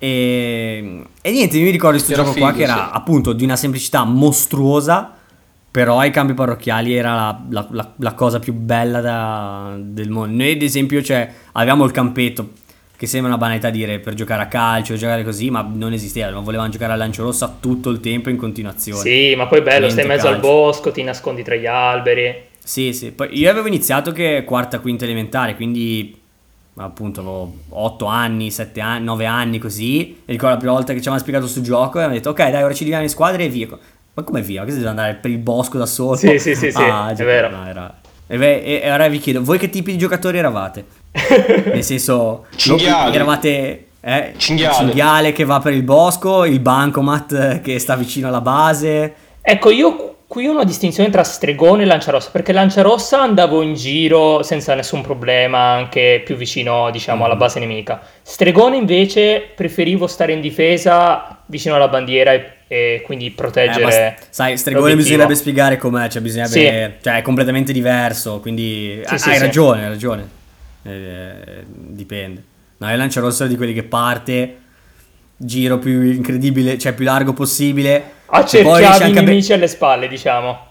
E, 0.00 1.04
e, 1.20 1.30
niente, 1.32 1.58
mi 1.58 1.70
ricordo 1.70 1.96
questo 1.96 2.14
gioco 2.14 2.32
figo, 2.32 2.46
qua 2.46 2.54
che 2.54 2.62
era 2.62 2.74
sì. 2.74 2.90
appunto 2.92 3.32
di 3.32 3.42
una 3.44 3.56
semplicità 3.56 4.04
mostruosa, 4.04 5.12
però 5.70 5.98
ai 5.98 6.10
campi 6.10 6.34
parrocchiali 6.34 6.94
era 6.94 7.14
la, 7.14 7.42
la, 7.50 7.66
la, 7.70 7.92
la 7.96 8.12
cosa 8.14 8.38
più 8.38 8.52
bella 8.52 9.00
da, 9.00 9.76
del 9.78 10.08
mondo. 10.08 10.36
Noi 10.36 10.52
ad 10.52 10.62
esempio 10.62 11.02
cioè, 11.02 11.30
avevamo 11.52 11.84
il 11.84 11.90
campetto, 11.90 12.50
che 12.98 13.06
sembra 13.06 13.30
una 13.30 13.38
banalità 13.38 13.70
dire 13.70 14.00
per 14.00 14.14
giocare 14.14 14.42
a 14.42 14.48
calcio, 14.48 14.96
giocare 14.96 15.22
così, 15.22 15.50
ma 15.50 15.64
non 15.72 15.92
esisteva, 15.92 16.30
non 16.30 16.42
volevano 16.42 16.68
giocare 16.68 16.94
a 16.94 16.96
lancio 16.96 17.22
rossa 17.22 17.56
tutto 17.60 17.90
il 17.90 18.00
tempo 18.00 18.28
in 18.28 18.36
continuazione. 18.36 19.00
Sì, 19.02 19.36
ma 19.36 19.46
poi 19.46 19.60
è 19.60 19.62
bello, 19.62 19.88
stai 19.88 20.02
in 20.02 20.08
mezzo 20.08 20.24
calcio. 20.24 20.34
al 20.34 20.40
bosco, 20.42 20.90
ti 20.90 21.04
nascondi 21.04 21.44
tra 21.44 21.54
gli 21.54 21.66
alberi. 21.66 22.46
Sì, 22.58 22.92
sì, 22.92 23.12
poi 23.12 23.38
io 23.38 23.48
avevo 23.48 23.68
iniziato 23.68 24.10
che 24.10 24.42
quarta, 24.44 24.80
quinta 24.80 25.04
elementare, 25.04 25.54
quindi 25.54 26.20
appunto 26.74 27.20
avevo 27.20 27.54
8 27.68 28.04
anni, 28.06 28.50
7 28.50 28.80
anni, 28.80 29.04
9 29.04 29.26
anni 29.26 29.58
così, 29.58 30.22
e 30.24 30.32
ricordo 30.32 30.54
la 30.54 30.56
prima 30.56 30.72
volta 30.72 30.92
che 30.92 31.00
ci 31.00 31.08
avevano 31.08 31.20
spiegato 31.20 31.46
sul 31.46 31.62
gioco 31.62 32.00
e 32.00 32.02
hanno 32.02 32.14
detto 32.14 32.30
ok 32.30 32.50
dai 32.50 32.64
ora 32.64 32.72
ci 32.72 32.78
dividiamo 32.78 33.04
in 33.04 33.10
squadre 33.10 33.44
e 33.44 33.48
via. 33.48 33.68
Ma 34.14 34.24
come 34.24 34.42
via? 34.42 34.64
Che 34.64 34.72
si 34.72 34.78
deve 34.78 34.88
andare 34.88 35.14
per 35.14 35.30
il 35.30 35.38
bosco 35.38 35.78
da 35.78 35.86
solo? 35.86 36.16
Sì, 36.16 36.36
sì, 36.40 36.56
sì, 36.56 36.72
sì 36.72 36.82
ah, 36.82 37.10
è 37.10 37.14
vero. 37.14 37.48
No, 37.48 37.64
era... 37.64 38.00
E 38.26 38.90
ora 38.90 39.06
vi 39.06 39.18
chiedo, 39.18 39.40
voi 39.40 39.56
che 39.56 39.70
tipi 39.70 39.92
di 39.92 39.98
giocatori 39.98 40.36
eravate? 40.36 40.84
Nel 41.10 41.84
senso, 41.84 42.46
cinghiale. 42.56 43.14
eravate 43.14 43.86
eh, 44.00 44.32
cinghiale. 44.36 44.74
cinghiale 44.74 45.32
che 45.32 45.44
va 45.44 45.58
per 45.58 45.72
il 45.72 45.82
bosco, 45.82 46.44
il 46.44 46.60
bancomat 46.60 47.60
che 47.60 47.78
sta 47.78 47.96
vicino 47.96 48.28
alla 48.28 48.40
base. 48.40 49.14
Ecco, 49.40 49.70
io 49.70 50.16
qui 50.28 50.46
ho 50.46 50.52
una 50.52 50.64
distinzione 50.64 51.08
tra 51.08 51.24
stregone 51.24 51.82
e 51.82 51.86
lanciarossa, 51.86 52.28
perché 52.30 52.52
lanciarossa 52.52 53.20
andavo 53.20 53.62
in 53.62 53.74
giro 53.74 54.42
senza 54.42 54.74
nessun 54.74 55.00
problema, 55.00 55.72
anche 55.72 56.22
più 56.24 56.36
vicino, 56.36 56.90
diciamo, 56.90 57.24
alla 57.24 57.34
mm. 57.34 57.38
base 57.38 57.58
nemica. 57.58 58.00
Stregone 58.22 58.76
invece 58.76 59.50
preferivo 59.54 60.06
stare 60.06 60.32
in 60.32 60.40
difesa 60.40 61.42
vicino 61.46 61.74
alla 61.76 61.88
bandiera 61.88 62.32
e, 62.34 62.52
e 62.68 63.02
quindi 63.04 63.30
proteggere. 63.30 64.16
Eh, 64.18 64.22
sai, 64.28 64.58
stregone 64.58 64.94
bisognerebbe 64.94 65.34
spiegare 65.34 65.78
com'è, 65.78 66.08
cioè 66.08 66.20
bisognerebbe 66.20 66.94
sì. 66.98 67.02
cioè 67.02 67.16
è 67.16 67.22
completamente 67.22 67.72
diverso, 67.72 68.38
quindi 68.40 69.00
sì, 69.06 69.12
hai, 69.12 69.18
sì, 69.18 69.28
hai 69.30 69.38
ragione, 69.38 69.84
hai 69.84 69.88
ragione. 69.88 70.36
Eh, 70.82 71.64
dipende. 71.66 72.42
No, 72.78 72.90
il 72.90 72.96
lanciarosso 72.96 73.44
è 73.44 73.48
di 73.48 73.56
quelli 73.56 73.72
che 73.72 73.82
parte, 73.82 74.56
giro 75.36 75.78
più 75.78 76.02
incredibile, 76.02 76.78
cioè 76.78 76.92
più 76.92 77.04
largo 77.04 77.32
possibile. 77.32 78.16
Accerchiavi 78.26 79.10
i 79.10 79.12
nemici 79.12 79.48
be- 79.48 79.54
alle 79.54 79.66
spalle, 79.66 80.08
diciamo. 80.08 80.66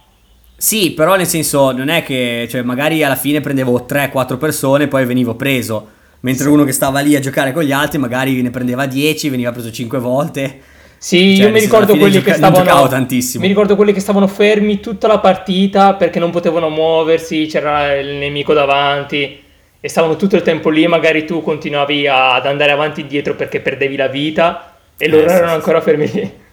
Sì, 0.56 0.92
però 0.92 1.16
nel 1.16 1.28
senso, 1.28 1.72
non 1.72 1.90
è 1.90 2.04
che, 2.04 2.48
cioè, 2.50 2.62
magari 2.64 3.04
alla 3.04 3.16
fine 3.16 3.42
prendevo 3.42 3.86
3-4 3.88 4.38
persone 4.38 4.86
e 4.86 4.88
poi 4.88 5.06
venivo 5.06 5.36
preso. 5.36 5.96
Mentre 6.22 6.46
sì. 6.46 6.50
uno 6.50 6.64
che 6.64 6.72
stava 6.72 7.00
lì 7.00 7.16
a 7.16 7.20
giocare 7.20 7.52
con 7.52 7.64
gli 7.64 7.72
altri 7.72 8.00
magari 8.00 8.42
ne 8.42 8.50
prendeva 8.50 8.88
10, 8.88 9.30
veniva 9.30 9.52
preso 9.52 9.70
5 9.70 10.00
volte. 10.00 10.60
Sì, 10.98 11.36
cioè, 11.36 11.46
io 11.46 11.52
mi 11.52 11.60
ricordo 11.60 11.96
quelli 11.96 12.14
gioca- 12.14 12.32
che 12.32 12.38
stavano 12.38 12.88
tantissimo. 12.88 13.44
Mi 13.44 13.50
ricordo 13.50 13.76
quelli 13.76 13.94
che 13.94 14.00
stavano 14.00 14.28
fermi 14.28 14.80
tutta 14.80 15.08
la 15.08 15.20
partita 15.20 15.94
perché 15.94 16.20
non 16.20 16.32
potevano 16.32 16.70
muoversi, 16.70 17.46
c'era 17.46 17.94
il 17.94 18.16
nemico 18.16 18.54
davanti 18.54 19.46
e 19.80 19.90
stavano 19.90 20.16
tutto 20.16 20.36
il 20.36 20.42
tempo 20.42 20.70
lì, 20.70 20.88
magari 20.88 21.26
tu 21.26 21.42
continuavi 21.42 22.08
ad 22.08 22.46
andare 22.46 22.72
avanti 22.72 23.00
e 23.00 23.04
indietro 23.04 23.36
perché 23.36 23.60
perdevi 23.60 23.96
la 23.96 24.08
vita 24.08 24.76
e 24.98 25.08
loro 25.08 25.28
eh, 25.28 25.34
erano 25.34 25.50
sì, 25.50 25.56
ancora 25.56 25.80
sì. 25.80 25.86
fermi 25.86 26.12
lì. 26.12 26.46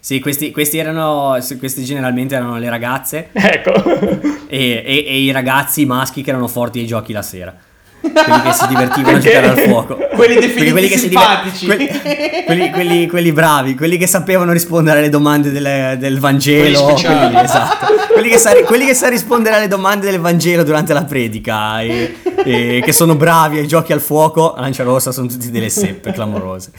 Sì, 0.00 0.20
questi, 0.20 0.50
questi, 0.50 0.78
erano, 0.78 1.36
questi 1.58 1.84
generalmente 1.84 2.34
erano 2.34 2.58
le 2.58 2.68
ragazze. 2.68 3.28
Ecco. 3.34 3.72
E, 4.50 4.82
e, 4.84 5.04
e, 5.06 5.18
i 5.20 5.30
ragazzi 5.30 5.84
maschi 5.84 6.22
che 6.22 6.30
erano 6.30 6.48
forti 6.48 6.78
ai 6.78 6.86
giochi 6.86 7.12
la 7.12 7.22
sera. 7.22 7.54
Quelli 8.12 8.42
che 8.42 8.52
si 8.52 8.66
divertivano 8.66 9.16
a 9.16 9.20
giocare 9.20 9.48
al 9.48 9.58
fuoco. 9.58 9.96
Quelli 10.18 10.34
definiti 10.34 10.70
quelli, 10.72 10.88
quelli 10.88 10.96
simpatici. 10.96 11.66
Diver- 11.66 12.02
quelli, 12.02 12.44
quelli, 12.44 12.70
quelli, 12.70 13.06
quelli, 13.06 13.32
bravi, 13.32 13.74
quelli 13.74 13.96
che 13.96 14.06
sapevano 14.06 14.52
rispondere 14.52 14.98
alle 14.98 15.08
domande 15.08 15.50
del, 15.50 15.96
del 15.98 16.18
Vangelo. 16.18 16.84
Quelli, 16.84 17.40
esatto. 17.40 17.86
quelli, 18.12 18.28
che 18.28 18.38
sa, 18.38 18.52
quelli 18.64 18.86
che 18.86 18.94
sa 18.94 19.08
rispondere 19.08 19.56
alle 19.56 19.68
domande 19.68 20.10
del 20.10 20.20
Vangelo 20.20 20.64
durante 20.64 20.92
la 20.92 21.04
predica. 21.04 21.80
E, 21.82 22.16
e 22.44 22.82
che 22.84 22.92
sono 22.92 23.14
bravi 23.14 23.58
ai 23.58 23.66
giochi 23.66 23.92
al 23.92 24.00
fuoco. 24.00 24.54
Lancia 24.56 24.82
Rossa 24.82 25.12
sono 25.12 25.28
tutti 25.28 25.50
delle 25.50 25.68
seppe 25.68 26.12
clamorose. 26.12 26.72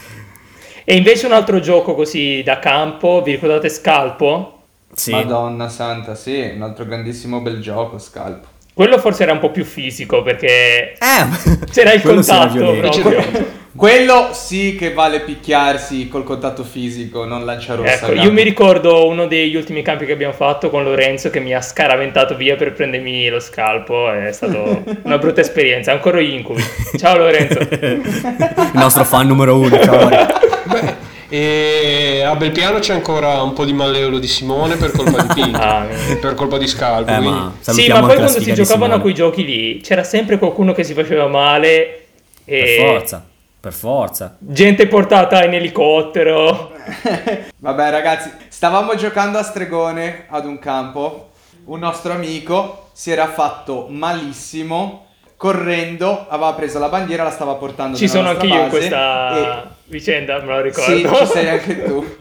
E 0.84 0.96
invece 0.96 1.26
un 1.26 1.32
altro 1.32 1.60
gioco 1.60 1.94
così 1.94 2.42
da 2.44 2.58
campo, 2.58 3.22
vi 3.22 3.32
ricordate 3.32 3.68
Scalpo? 3.68 4.62
Sì. 4.92 5.12
Madonna 5.12 5.68
santa, 5.68 6.16
sì, 6.16 6.52
un 6.54 6.62
altro 6.62 6.84
grandissimo 6.84 7.40
bel 7.40 7.60
gioco, 7.60 7.98
Scalpo. 7.98 8.49
Quello 8.72 8.98
forse 8.98 9.24
era 9.24 9.32
un 9.32 9.40
po' 9.40 9.50
più 9.50 9.64
fisico 9.64 10.22
perché 10.22 10.92
eh, 10.92 11.58
c'era 11.70 11.92
il 11.92 12.02
contatto 12.02 12.72
proprio. 12.74 13.58
Quello 13.76 14.30
sì 14.32 14.74
che 14.74 14.92
vale 14.92 15.20
picchiarsi 15.20 16.08
col 16.08 16.24
contatto 16.24 16.64
fisico, 16.64 17.24
non 17.24 17.44
lanciarossa. 17.44 18.08
Ecco, 18.08 18.12
io 18.12 18.32
mi 18.32 18.42
ricordo 18.42 19.06
uno 19.06 19.26
degli 19.26 19.54
ultimi 19.54 19.80
campi 19.82 20.06
che 20.06 20.12
abbiamo 20.12 20.32
fatto 20.32 20.70
con 20.70 20.82
Lorenzo 20.82 21.30
che 21.30 21.40
mi 21.40 21.54
ha 21.54 21.62
scaraventato 21.62 22.34
via 22.34 22.56
per 22.56 22.72
prendermi 22.72 23.28
lo 23.28 23.40
scalpo. 23.40 24.12
È 24.12 24.32
stata 24.32 24.82
una 25.02 25.18
brutta 25.18 25.40
esperienza, 25.40 25.92
ancora 25.92 26.20
gli 26.20 26.32
incubi. 26.32 26.62
Ciao 26.98 27.16
Lorenzo. 27.16 27.58
Il 27.70 28.70
nostro 28.74 29.04
fan 29.04 29.26
numero 29.26 29.56
uno, 29.56 29.80
ciao 29.82 30.02
Lorenzo. 30.02 30.38
Beh. 30.64 31.08
E 31.32 32.22
a 32.26 32.34
Belpiano 32.34 32.80
c'è 32.80 32.92
ancora 32.92 33.40
un 33.40 33.52
po' 33.52 33.64
di 33.64 33.72
malleolo 33.72 34.18
di 34.18 34.26
Simone 34.26 34.74
per 34.74 34.90
colpa 34.90 35.22
di 35.22 35.32
Pinto, 35.32 35.58
ah, 35.62 35.86
per 36.20 36.34
colpa 36.34 36.58
di 36.58 36.66
Scalpo. 36.66 37.08
Eh, 37.08 37.20
ma 37.20 37.52
sì, 37.60 37.86
ma 37.86 38.00
poi 38.00 38.16
quando 38.16 38.40
si 38.40 38.52
giocavano 38.52 38.94
a 38.94 39.00
quei 39.00 39.14
giochi 39.14 39.44
lì 39.44 39.80
c'era 39.80 40.02
sempre 40.02 40.38
qualcuno 40.38 40.72
che 40.72 40.82
si 40.82 40.92
faceva 40.92 41.28
male. 41.28 42.06
E... 42.44 42.62
Per 42.62 42.86
forza. 42.86 43.26
Per 43.60 43.72
forza. 43.72 44.36
Gente 44.40 44.88
portata 44.88 45.44
in 45.44 45.54
elicottero. 45.54 46.72
Vabbè, 47.58 47.90
ragazzi, 47.90 48.28
stavamo 48.48 48.96
giocando 48.96 49.38
a 49.38 49.44
stregone 49.44 50.26
ad 50.28 50.46
un 50.46 50.58
campo. 50.58 51.28
Un 51.66 51.78
nostro 51.78 52.12
amico 52.12 52.88
si 52.92 53.12
era 53.12 53.28
fatto 53.28 53.86
malissimo 53.88 55.06
correndo, 55.40 56.26
aveva 56.28 56.52
preso 56.52 56.78
la 56.78 56.90
bandiera, 56.90 57.22
la 57.22 57.30
stava 57.30 57.54
portando 57.54 57.96
Ci 57.96 58.08
sono 58.08 58.28
anche 58.28 58.46
io 58.46 58.64
in 58.64 58.68
questa 58.68 59.36
e... 59.36 59.68
vicenda, 59.90 60.40
me 60.40 60.54
lo 60.54 60.60
ricordo. 60.62 60.96
Sì, 60.96 61.14
ci 61.14 61.26
sei 61.26 61.48
anche 61.48 61.82
tu. 61.82 62.16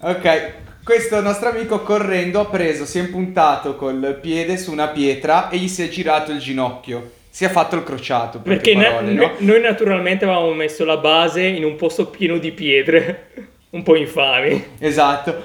Ok, 0.00 0.52
questo 0.84 1.20
nostro 1.20 1.48
amico 1.48 1.80
correndo 1.82 2.40
ha 2.40 2.46
preso, 2.46 2.84
si 2.84 2.98
è 2.98 3.02
impuntato 3.02 3.76
col 3.76 4.18
piede 4.20 4.58
su 4.58 4.70
una 4.70 4.88
pietra 4.88 5.48
e 5.48 5.56
gli 5.56 5.68
si 5.68 5.82
è 5.82 5.88
girato 5.88 6.30
il 6.32 6.38
ginocchio 6.38 7.16
si 7.30 7.44
è 7.44 7.50
fatto 7.50 7.76
il 7.76 7.84
crociato. 7.84 8.40
Perché 8.40 8.72
parole, 8.72 9.12
na- 9.12 9.20
no? 9.20 9.32
noi 9.38 9.60
naturalmente 9.60 10.24
avevamo 10.24 10.52
messo 10.54 10.84
la 10.84 10.96
base 10.96 11.44
in 11.44 11.64
un 11.64 11.76
posto 11.76 12.06
pieno 12.06 12.36
di 12.38 12.50
pietre, 12.50 13.30
un 13.70 13.84
po' 13.84 13.94
infami. 13.94 14.70
Esatto. 14.78 15.44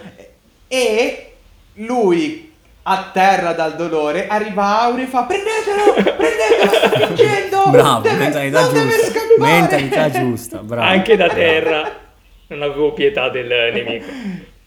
E 0.67 1.33
lui 1.73 2.51
a 2.85 3.09
terra 3.13 3.53
dal 3.53 3.75
dolore 3.75 4.27
arriva 4.27 4.81
Aureo 4.81 5.05
e 5.05 5.07
fa 5.07 5.23
prendetelo, 5.23 5.93
prendetelo, 5.93 6.71
sta 6.73 7.05
vincendo. 7.05 7.63
Bravo, 7.69 8.01
deve, 8.01 8.17
mentalità 8.17 8.67
giusta. 9.43 9.77
Mentalità 9.77 10.09
giusta, 10.09 10.57
bravo. 10.59 10.87
Anche 10.87 11.15
da 11.15 11.27
terra 11.29 11.91
non 12.47 12.61
avevo 12.61 12.93
pietà 12.93 13.29
del 13.29 13.47
nemico. 13.73 14.05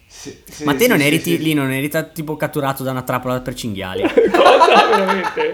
Sì, 0.08 0.42
sì, 0.48 0.64
Ma 0.64 0.74
te 0.74 0.84
sì, 0.84 0.88
non 0.88 1.00
eri 1.00 1.20
t- 1.20 1.38
lì, 1.38 1.52
non 1.52 1.70
eri 1.72 1.88
t- 1.88 2.12
tipo 2.12 2.36
catturato 2.36 2.82
da 2.82 2.92
una 2.92 3.02
trappola 3.02 3.40
per 3.40 3.54
cinghiali? 3.54 4.02
Cosa? 4.30 4.86
Veramente? 4.88 5.52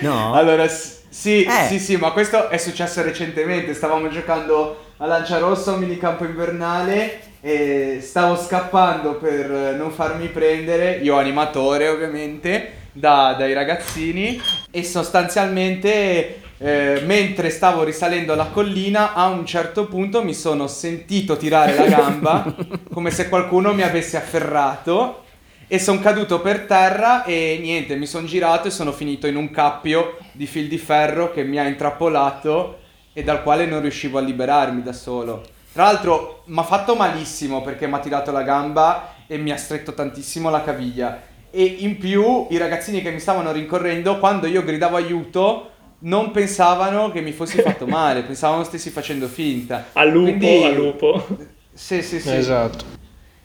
No. 0.00 0.34
Allora, 0.34 0.66
sì, 0.68 1.42
eh. 1.42 1.66
sì, 1.68 1.78
sì, 1.78 1.96
ma 1.96 2.12
questo 2.12 2.48
è 2.48 2.56
successo 2.58 3.02
recentemente. 3.02 3.74
Stavamo 3.74 4.08
giocando 4.08 4.84
a 4.98 5.06
Lancia 5.06 5.38
Rossa, 5.38 5.72
un 5.72 5.80
minicampo 5.80 6.24
invernale. 6.24 7.20
E 7.40 7.98
stavo 8.00 8.36
scappando 8.36 9.14
per 9.14 9.74
non 9.76 9.90
farmi 9.92 10.26
prendere, 10.26 10.98
io 11.02 11.16
animatore 11.16 11.88
ovviamente, 11.88 12.72
da, 12.92 13.34
dai 13.38 13.52
ragazzini. 13.52 14.40
E 14.70 14.84
sostanzialmente 14.84 16.40
eh, 16.58 17.02
mentre 17.04 17.50
stavo 17.50 17.84
risalendo 17.84 18.34
la 18.34 18.46
collina, 18.46 19.14
a 19.14 19.28
un 19.28 19.46
certo 19.46 19.86
punto 19.86 20.24
mi 20.24 20.34
sono 20.34 20.66
sentito 20.66 21.36
tirare 21.36 21.74
la 21.74 21.86
gamba 21.86 22.54
come 22.92 23.10
se 23.10 23.28
qualcuno 23.28 23.72
mi 23.72 23.82
avesse 23.82 24.16
afferrato 24.16 25.22
e 25.68 25.78
sono 25.78 26.00
caduto 26.00 26.40
per 26.40 26.60
terra 26.62 27.24
e 27.24 27.58
niente, 27.60 27.94
mi 27.94 28.06
sono 28.06 28.26
girato 28.26 28.68
e 28.68 28.70
sono 28.72 28.90
finito 28.90 29.26
in 29.26 29.36
un 29.36 29.50
cappio 29.50 30.16
di 30.32 30.46
fil 30.46 30.66
di 30.66 30.78
ferro 30.78 31.30
che 31.30 31.44
mi 31.44 31.58
ha 31.58 31.66
intrappolato 31.66 32.78
e 33.12 33.22
dal 33.22 33.42
quale 33.42 33.66
non 33.66 33.82
riuscivo 33.82 34.18
a 34.18 34.22
liberarmi 34.22 34.82
da 34.82 34.92
solo. 34.92 35.44
Tra 35.72 35.84
l'altro 35.84 36.42
mi 36.46 36.58
ha 36.58 36.62
fatto 36.62 36.96
malissimo 36.96 37.62
perché 37.62 37.86
mi 37.86 37.94
ha 37.94 38.00
tirato 38.00 38.32
la 38.32 38.42
gamba 38.42 39.14
e 39.26 39.36
mi 39.36 39.52
ha 39.52 39.56
stretto 39.56 39.92
tantissimo 39.92 40.50
la 40.50 40.62
caviglia. 40.62 41.22
E 41.50 41.62
in 41.62 41.98
più 41.98 42.46
i 42.50 42.56
ragazzini 42.56 43.02
che 43.02 43.10
mi 43.10 43.20
stavano 43.20 43.52
rincorrendo, 43.52 44.18
quando 44.18 44.46
io 44.46 44.64
gridavo 44.64 44.96
aiuto, 44.96 45.70
non 46.00 46.30
pensavano 46.30 47.10
che 47.10 47.20
mi 47.20 47.32
fossi 47.32 47.60
fatto 47.60 47.86
male, 47.86 48.22
pensavano 48.22 48.64
stessi 48.64 48.90
facendo 48.90 49.26
finta. 49.26 49.86
Al 49.92 50.10
lupo, 50.10 50.36
Quindi... 50.36 50.64
al 50.64 50.74
lupo. 50.74 51.26
Sì, 51.72 52.02
sì, 52.02 52.20
sì. 52.20 52.34
Esatto 52.34 52.96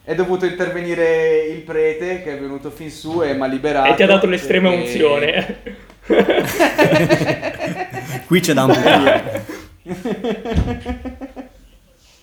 è 0.06 0.16
dovuto 0.16 0.46
intervenire 0.46 1.46
il 1.46 1.62
prete 1.62 2.24
che 2.24 2.34
è 2.34 2.40
venuto 2.40 2.70
fin 2.70 2.92
su 2.92 3.24
e 3.24 3.34
mi 3.34 3.44
ha 3.44 3.46
liberato. 3.46 3.90
E 3.90 3.96
ti 3.96 4.04
ha 4.04 4.08
dato 4.08 4.28
l'estrema 4.28 4.70
perché... 4.70 4.84
unzione. 4.84 5.58
Qui 8.28 8.42
c'è 8.42 8.54
da 8.54 8.66
un 8.66 8.72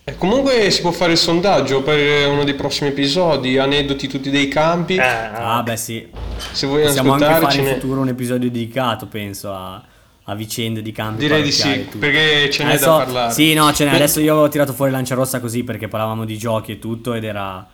eh, 0.04 0.16
Comunque 0.18 0.70
si 0.70 0.82
può 0.82 0.90
fare 0.90 1.12
il 1.12 1.18
sondaggio 1.18 1.82
per 1.82 2.28
uno 2.28 2.44
dei 2.44 2.52
prossimi 2.54 2.90
episodi, 2.90 3.56
aneddoti 3.56 4.08
tutti 4.08 4.28
dei 4.28 4.48
campi. 4.48 4.98
Ah, 4.98 5.56
ah 5.56 5.62
beh 5.62 5.76
sì. 5.78 6.06
Se 6.52 6.66
vuoi 6.66 6.82
Possiamo 6.82 7.14
anche 7.14 7.24
fare 7.24 7.56
in 7.56 7.66
futuro 7.66 8.02
un 8.02 8.08
episodio 8.08 8.50
dedicato, 8.50 9.06
penso, 9.06 9.54
a, 9.54 9.82
a 10.30 10.34
vicende 10.34 10.80
di 10.80 10.92
campi. 10.92 11.22
Direi 11.22 11.42
di 11.42 11.50
sì, 11.50 11.88
perché 11.98 12.48
ce 12.50 12.62
n'è 12.62 12.70
Adesso, 12.70 12.90
da 12.90 12.96
parlare. 12.96 13.32
Sì, 13.32 13.52
no, 13.52 13.72
ce 13.72 13.84
n'è. 13.84 13.94
Adesso 13.94 14.20
io 14.20 14.36
ho 14.36 14.48
tirato 14.48 14.72
fuori 14.72 14.92
Lancia 14.92 15.16
Rossa 15.16 15.40
così 15.40 15.64
perché 15.64 15.88
parlavamo 15.88 16.24
di 16.24 16.38
giochi 16.38 16.72
e 16.72 16.78
tutto 16.78 17.14
ed 17.14 17.24
era... 17.24 17.66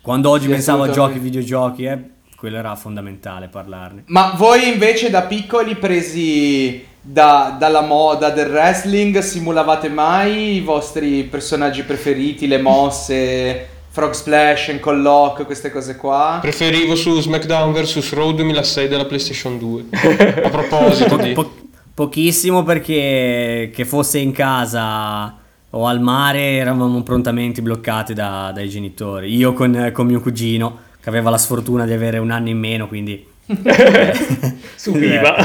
Quando 0.00 0.30
oggi 0.30 0.46
sì, 0.46 0.52
pensavo 0.52 0.84
a 0.84 0.90
giochi, 0.90 1.18
videogiochi, 1.18 1.84
eh, 1.84 1.98
quello 2.34 2.56
era 2.56 2.74
fondamentale 2.74 3.48
parlarne. 3.48 4.04
Ma 4.06 4.32
voi 4.34 4.68
invece 4.68 5.10
da 5.10 5.22
piccoli 5.22 5.76
presi 5.76 6.82
da, 7.02 7.54
dalla 7.58 7.82
moda 7.82 8.30
del 8.30 8.48
wrestling 8.48 9.18
simulavate 9.18 9.90
mai 9.90 10.54
i 10.54 10.60
vostri 10.60 11.24
personaggi 11.24 11.82
preferiti, 11.82 12.46
le 12.46 12.58
mosse... 12.58 13.68
Frog 13.92 14.12
Splash, 14.12 14.68
Ankle 14.68 14.98
Lock, 14.98 15.44
queste 15.44 15.68
cose 15.72 15.96
qua. 15.96 16.38
Preferivo 16.40 16.94
su 16.94 17.20
SmackDown 17.20 17.72
vs. 17.72 18.12
Raw 18.12 18.30
2006 18.30 18.86
della 18.86 19.04
PlayStation 19.04 19.58
2. 19.58 19.84
A 20.44 20.48
proposito 20.48 21.16
di... 21.16 21.32
Po- 21.32 21.59
Pochissimo 22.00 22.62
perché 22.62 23.70
che 23.74 23.84
fosse 23.84 24.20
in 24.20 24.32
casa 24.32 25.36
o 25.68 25.86
al 25.86 26.00
mare 26.00 26.56
eravamo 26.56 27.02
prontamente 27.02 27.60
bloccati 27.60 28.14
da, 28.14 28.50
dai 28.54 28.70
genitori. 28.70 29.36
Io 29.36 29.52
con, 29.52 29.90
con, 29.92 30.06
mio 30.06 30.22
cugino 30.22 30.78
che 30.98 31.10
aveva 31.10 31.28
la 31.28 31.36
sfortuna 31.36 31.84
di 31.84 31.92
avere 31.92 32.16
un 32.16 32.30
anno 32.30 32.48
in 32.48 32.56
meno, 32.56 32.88
quindi... 32.88 33.22
Subiva. 34.76 35.36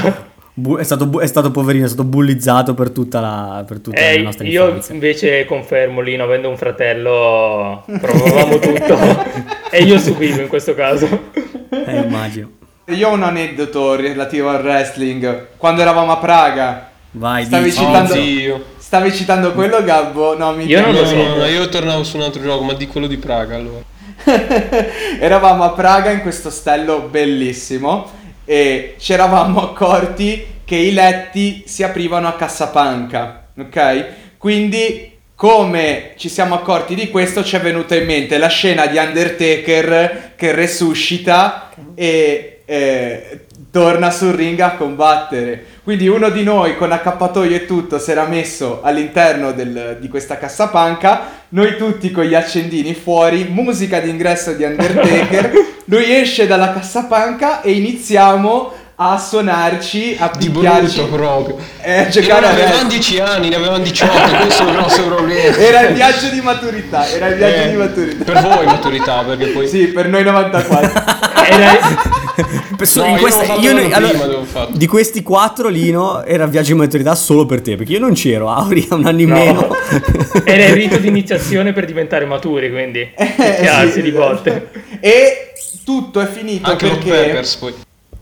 è, 0.80 0.84
stato, 0.84 1.20
è 1.20 1.28
stato 1.28 1.52
poverino, 1.52 1.84
è 1.84 1.90
stato 1.90 2.06
bullizzato 2.06 2.74
per 2.74 2.92
tutta 2.92 3.20
la, 3.20 3.66
per 3.68 3.82
tutta 3.82 4.00
eh, 4.00 4.16
la 4.20 4.24
nostra 4.24 4.48
io 4.48 4.68
infanzia. 4.68 4.94
Io 4.94 5.02
invece 5.02 5.44
confermo, 5.44 6.00
Lino, 6.00 6.24
avendo 6.24 6.48
un 6.48 6.56
fratello, 6.56 7.84
provavamo 7.86 8.60
tutto 8.60 8.98
e 9.70 9.84
io 9.84 10.00
subivo 10.00 10.40
in 10.40 10.48
questo 10.48 10.74
caso. 10.74 11.06
Eh, 11.70 11.98
immagino. 11.98 12.64
Io 12.90 13.10
ho 13.10 13.14
un 13.14 13.24
aneddoto 13.24 13.96
relativo 13.96 14.50
al 14.50 14.62
wrestling. 14.62 15.48
Quando 15.58 15.82
eravamo 15.82 16.12
a 16.12 16.18
Praga, 16.18 16.92
Vai, 17.12 17.46
stavi 17.46 17.64
dici. 17.64 17.78
citando, 17.78 18.14
oh, 18.14 18.66
stavi 18.78 19.12
citando 19.12 19.54
quello, 19.54 19.84
Gabbo? 19.84 20.38
No, 20.38 20.52
mi 20.52 20.66
io 20.66 20.82
non 20.82 20.94
lo 20.94 21.04
so. 21.04 21.16
No, 21.16 21.36
no, 21.38 21.46
io 21.48 21.68
tornavo 21.68 22.04
su 22.04 22.18
un 22.18 22.22
altro 22.22 22.44
gioco, 22.44 22.64
ma 22.64 22.74
di 22.74 22.86
quello 22.86 23.08
di 23.08 23.18
Praga 23.18 23.56
allora. 23.56 23.84
eravamo 25.20 25.64
a 25.64 25.72
Praga 25.72 26.12
in 26.12 26.22
questo 26.22 26.50
ostello 26.50 27.00
bellissimo 27.10 28.08
e 28.46 28.96
ci 29.00 29.14
eravamo 29.14 29.64
accorti 29.64 30.46
che 30.64 30.76
i 30.76 30.94
letti 30.94 31.64
si 31.66 31.82
aprivano 31.82 32.28
a 32.28 32.34
cassapanca, 32.34 33.48
ok? 33.58 34.06
Quindi 34.38 35.14
come 35.34 36.14
ci 36.18 36.30
siamo 36.30 36.54
accorti 36.54 36.94
di 36.94 37.10
questo 37.10 37.44
ci 37.44 37.56
è 37.56 37.60
venuta 37.60 37.96
in 37.96 38.06
mente 38.06 38.38
la 38.38 38.48
scena 38.48 38.86
di 38.86 38.98
Undertaker 38.98 40.34
che 40.36 40.52
resuscita 40.54 41.72
e 41.96 42.55
eh, 42.66 43.46
torna 43.72 44.12
sul 44.12 44.34
ring 44.34 44.60
a 44.60 44.72
combattere. 44.72 45.66
Quindi 45.84 46.08
uno 46.08 46.30
di 46.30 46.44
noi 46.44 46.76
con 46.76 46.92
accappatoio 46.92 47.56
e 47.56 47.66
tutto 47.66 48.00
si 48.00 48.12
era 48.12 48.26
messo 48.26 48.82
all'interno 48.82 49.52
del, 49.52 49.98
di 50.00 50.08
questa 50.08 50.38
cassapanca, 50.38 51.44
noi 51.50 51.78
tutti 51.78 52.10
con 52.12 52.24
gli 52.24 52.34
accendini 52.34 52.94
fuori, 52.94 53.48
musica 53.50 54.00
d'ingresso 54.00 54.54
di 54.54 54.64
Undertaker, 54.64 55.52
lui 55.86 56.12
esce 56.12 56.48
dalla 56.48 56.74
cassapanca 56.74 57.62
e 57.62 57.74
iniziamo 57.74 58.84
a 58.98 59.18
suonarci, 59.18 60.16
a 60.18 60.32
di 60.38 60.50
brutto 60.50 61.08
proprio. 61.08 61.58
Eh, 61.82 62.08
giocare 62.10 62.48
non 62.48 62.52
avevano 62.52 62.88
10 62.88 63.20
anni, 63.20 63.50
ne 63.50 63.56
avevano 63.56 63.84
18, 63.84 64.12
questo 64.42 64.64
è 64.64 64.66
un 64.66 64.74
grosso 64.74 65.04
problema. 65.04 65.58
Era 65.58 65.82
il 65.82 65.96
viaggio 65.96 66.30
di 66.30 66.42
maturità, 66.42 67.10
era 67.10 67.28
il 67.28 67.36
viaggio 67.36 67.62
eh, 67.62 67.70
di 67.70 67.76
maturità. 67.76 68.24
Per 68.24 68.42
voi 68.42 68.66
maturità, 68.66 69.24
perché 69.24 69.48
poi... 69.48 69.68
Sì, 69.68 69.88
per 69.88 70.08
noi 70.08 70.24
94. 70.24 71.04
era... 71.50 72.24
No, 72.96 73.06
in 73.06 73.18
questa, 73.18 73.56
io 73.56 73.72
ne, 73.72 73.94
allora, 73.94 74.68
di 74.70 74.86
questi 74.86 75.24
quattro 75.24 75.70
Lino 75.70 76.26
era 76.26 76.44
il 76.44 76.50
viaggio 76.50 76.74
di 76.74 76.80
maturità 76.80 77.16
solo 77.16 77.46
per 77.46 77.62
te 77.62 77.78
perché 77.78 77.94
io 77.94 78.00
non 78.00 78.14
c'ero 78.14 78.50
Auri 78.50 78.86
ha 78.90 78.96
un 78.96 79.06
anno 79.06 79.22
in 79.22 79.30
no. 79.30 79.36
meno 79.36 79.76
era 80.44 80.66
il 80.66 80.74
rito 80.74 80.98
di 80.98 81.08
iniziazione 81.08 81.72
per 81.72 81.86
diventare 81.86 82.26
maturi 82.26 82.70
quindi 82.70 83.10
eh, 83.16 83.90
sì, 83.90 84.02
di 84.02 84.12
volte 84.12 84.70
e 85.00 85.54
tutto 85.86 86.20
è 86.20 86.28
finito 86.28 86.70
Anche 86.70 86.90
perché 86.90 87.10
Peppers, 87.10 87.56
poi 87.56 87.74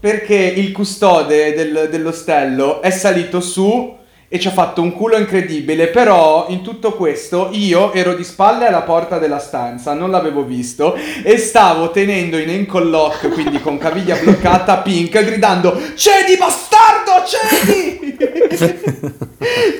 perché 0.04 0.36
il 0.36 0.74
custode 0.74 1.54
del, 1.54 1.88
dell'ostello 1.90 2.82
è 2.82 2.90
salito 2.90 3.40
su 3.40 3.96
e 4.28 4.38
ci 4.38 4.50
ha 4.50 4.52
fatto 4.52 4.82
un 4.82 4.92
culo 4.92 5.16
incredibile, 5.16 5.88
però 5.88 6.48
in 6.50 6.62
tutto 6.62 6.92
questo 6.92 7.48
io 7.54 7.94
ero 7.94 8.14
di 8.14 8.26
spalle 8.26 8.68
alla 8.68 8.82
porta 8.82 9.18
della 9.18 9.40
stanza, 9.40 9.94
non 9.94 10.12
l'avevo 10.12 10.44
visto 10.44 10.94
e 11.24 11.38
stavo 11.38 11.90
tenendo 11.92 12.38
in 12.38 12.50
ankle 12.50 12.84
lock, 12.84 13.30
quindi 13.30 13.62
con 13.62 13.78
caviglia 13.78 14.18
bloccata, 14.18 14.80
Pink, 14.80 15.24
gridando 15.24 15.80
"Cedi 15.96 16.36
bastardo, 16.36 17.24
cedi!" 17.26 18.18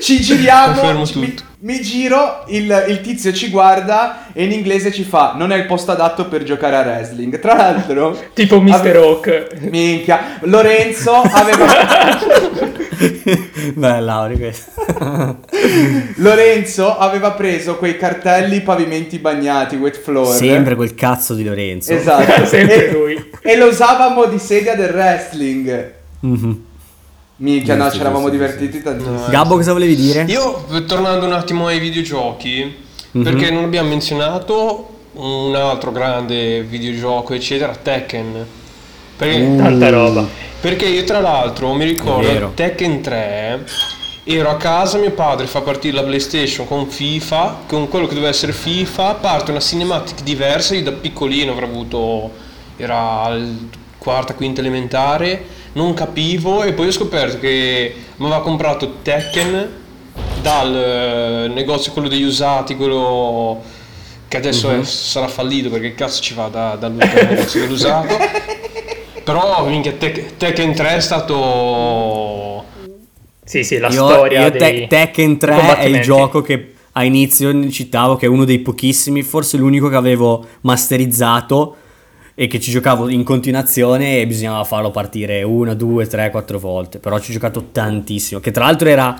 ci 0.00 0.20
giriamo, 0.20 1.04
mi, 1.16 1.34
mi, 1.64 1.80
giro, 1.80 2.44
il, 2.48 2.84
il, 2.88 3.00
tizio 3.00 3.32
ci 3.32 3.48
guarda 3.48 4.26
e 4.34 4.44
in 4.44 4.52
inglese 4.52 4.92
ci 4.92 5.02
fa 5.02 5.32
"Non 5.34 5.50
è 5.50 5.56
il 5.56 5.64
posto 5.64 5.92
adatto 5.92 6.28
per 6.28 6.42
giocare 6.42 6.76
a 6.76 6.80
wrestling". 6.80 7.40
Tra 7.40 7.54
l'altro, 7.54 8.20
tipo 8.34 8.60
Mr. 8.60 8.74
Ave- 8.74 8.92
Rock. 8.92 9.46
Minchia, 9.60 10.40
Lorenzo 10.42 11.12
aveva 11.12 11.64
Beh, 13.74 14.00
Lauri 14.00 14.36
questo. 14.36 14.72
Lorenzo 16.16 16.98
aveva 16.98 17.32
preso 17.32 17.76
quei 17.76 17.96
cartelli 17.96 18.60
pavimenti 18.60 19.18
bagnati, 19.18 19.76
wet 19.76 19.98
floor. 19.98 20.34
Sempre 20.34 20.74
quel 20.74 20.94
cazzo 20.94 21.34
di 21.34 21.44
Lorenzo. 21.44 21.94
Esatto, 21.94 22.44
sempre 22.44 22.88
e, 22.88 22.92
lui. 22.92 23.30
E 23.40 23.56
lo 23.56 23.68
usavamo 23.68 24.26
di 24.26 24.38
sedia 24.38 24.74
del 24.74 24.92
wrestling. 24.92 25.92
Mm-hmm. 26.26 26.52
Minchia, 27.36 27.74
no, 27.74 27.90
ci 27.90 27.98
eravamo 27.98 28.28
divertiti 28.28 28.80
tantissimo. 28.80 29.26
Gabbo, 29.28 29.56
cosa 29.56 29.72
volevi 29.72 29.96
dire? 29.96 30.24
Io, 30.28 30.64
tornando 30.86 31.26
un 31.26 31.32
attimo 31.32 31.66
ai 31.66 31.80
videogiochi, 31.80 32.62
mm-hmm. 33.16 33.24
perché 33.24 33.50
non 33.50 33.64
abbiamo 33.64 33.88
menzionato 33.88 34.88
un 35.14 35.54
altro 35.54 35.90
grande 35.90 36.62
videogioco, 36.62 37.34
eccetera, 37.34 37.74
Tekken. 37.74 38.46
Perché... 39.16 39.40
Uh. 39.40 39.56
Tanta 39.56 39.90
roba. 39.90 40.26
Perché 40.60 40.86
io 40.86 41.04
tra 41.04 41.20
l'altro 41.20 41.74
mi 41.74 41.84
ricordo 41.84 42.52
Tekken 42.54 43.02
3 43.02 43.64
ero 44.24 44.48
a 44.48 44.56
casa, 44.56 44.96
mio 44.96 45.10
padre 45.10 45.46
fa 45.46 45.60
partire 45.60 45.94
la 45.94 46.02
PlayStation 46.02 46.66
con 46.66 46.86
FIFA, 46.86 47.64
con 47.66 47.88
quello 47.88 48.06
che 48.06 48.14
doveva 48.14 48.30
essere 48.30 48.52
FIFA, 48.52 49.14
parte 49.14 49.50
una 49.50 49.60
cinematic 49.60 50.22
diversa, 50.22 50.74
io 50.74 50.82
da 50.82 50.92
piccolino 50.92 51.52
avrò 51.52 51.66
avuto, 51.66 52.30
era 52.78 53.22
al 53.22 53.68
quarta, 53.98 54.32
quinta 54.34 54.60
elementare, 54.60 55.44
non 55.74 55.94
capivo 55.94 56.62
e 56.62 56.72
poi 56.72 56.88
ho 56.88 56.92
scoperto 56.92 57.38
che 57.38 57.94
mi 58.16 58.26
aveva 58.26 58.42
comprato 58.42 58.96
Tekken 59.02 59.82
dal 60.40 60.74
eh, 60.76 61.48
negozio 61.48 61.92
quello 61.92 62.08
degli 62.08 62.22
usati, 62.22 62.76
quello 62.76 63.62
che 64.28 64.36
adesso 64.36 64.68
uh-huh. 64.68 64.80
è, 64.80 64.84
sarà 64.84 65.28
fallito 65.28 65.70
perché 65.70 65.94
cazzo 65.94 66.20
ci 66.20 66.34
va 66.34 66.48
da, 66.48 66.76
dell'usato. 66.76 68.16
Però 69.24 69.64
minchia, 69.66 69.92
Tek- 69.92 70.36
Tekken 70.36 70.74
3 70.74 70.96
è 70.96 71.00
stato... 71.00 72.64
Sì, 73.42 73.64
sì, 73.64 73.78
la 73.78 73.88
io, 73.88 74.06
storia 74.06 74.42
io 74.42 74.50
dei... 74.50 74.86
Tekken 74.86 75.38
3 75.38 75.76
è 75.78 75.84
il 75.84 76.02
gioco 76.02 76.42
che 76.42 76.74
a 76.92 77.04
inizio 77.04 77.70
citavo 77.70 78.16
che 78.16 78.26
è 78.26 78.28
uno 78.28 78.44
dei 78.44 78.60
pochissimi, 78.60 79.22
forse 79.22 79.56
l'unico 79.56 79.88
che 79.88 79.96
avevo 79.96 80.46
masterizzato 80.60 81.76
e 82.34 82.46
che 82.48 82.58
ci 82.58 82.70
giocavo 82.70 83.08
in 83.08 83.22
continuazione 83.22 84.20
e 84.20 84.26
bisognava 84.26 84.64
farlo 84.64 84.90
partire 84.90 85.42
una, 85.42 85.74
due, 85.74 86.06
tre, 86.06 86.30
quattro 86.30 86.58
volte. 86.58 86.98
Però 86.98 87.18
ci 87.18 87.30
ho 87.30 87.34
giocato 87.34 87.68
tantissimo, 87.72 88.40
che 88.40 88.50
tra 88.50 88.64
l'altro 88.64 88.88
era 88.88 89.18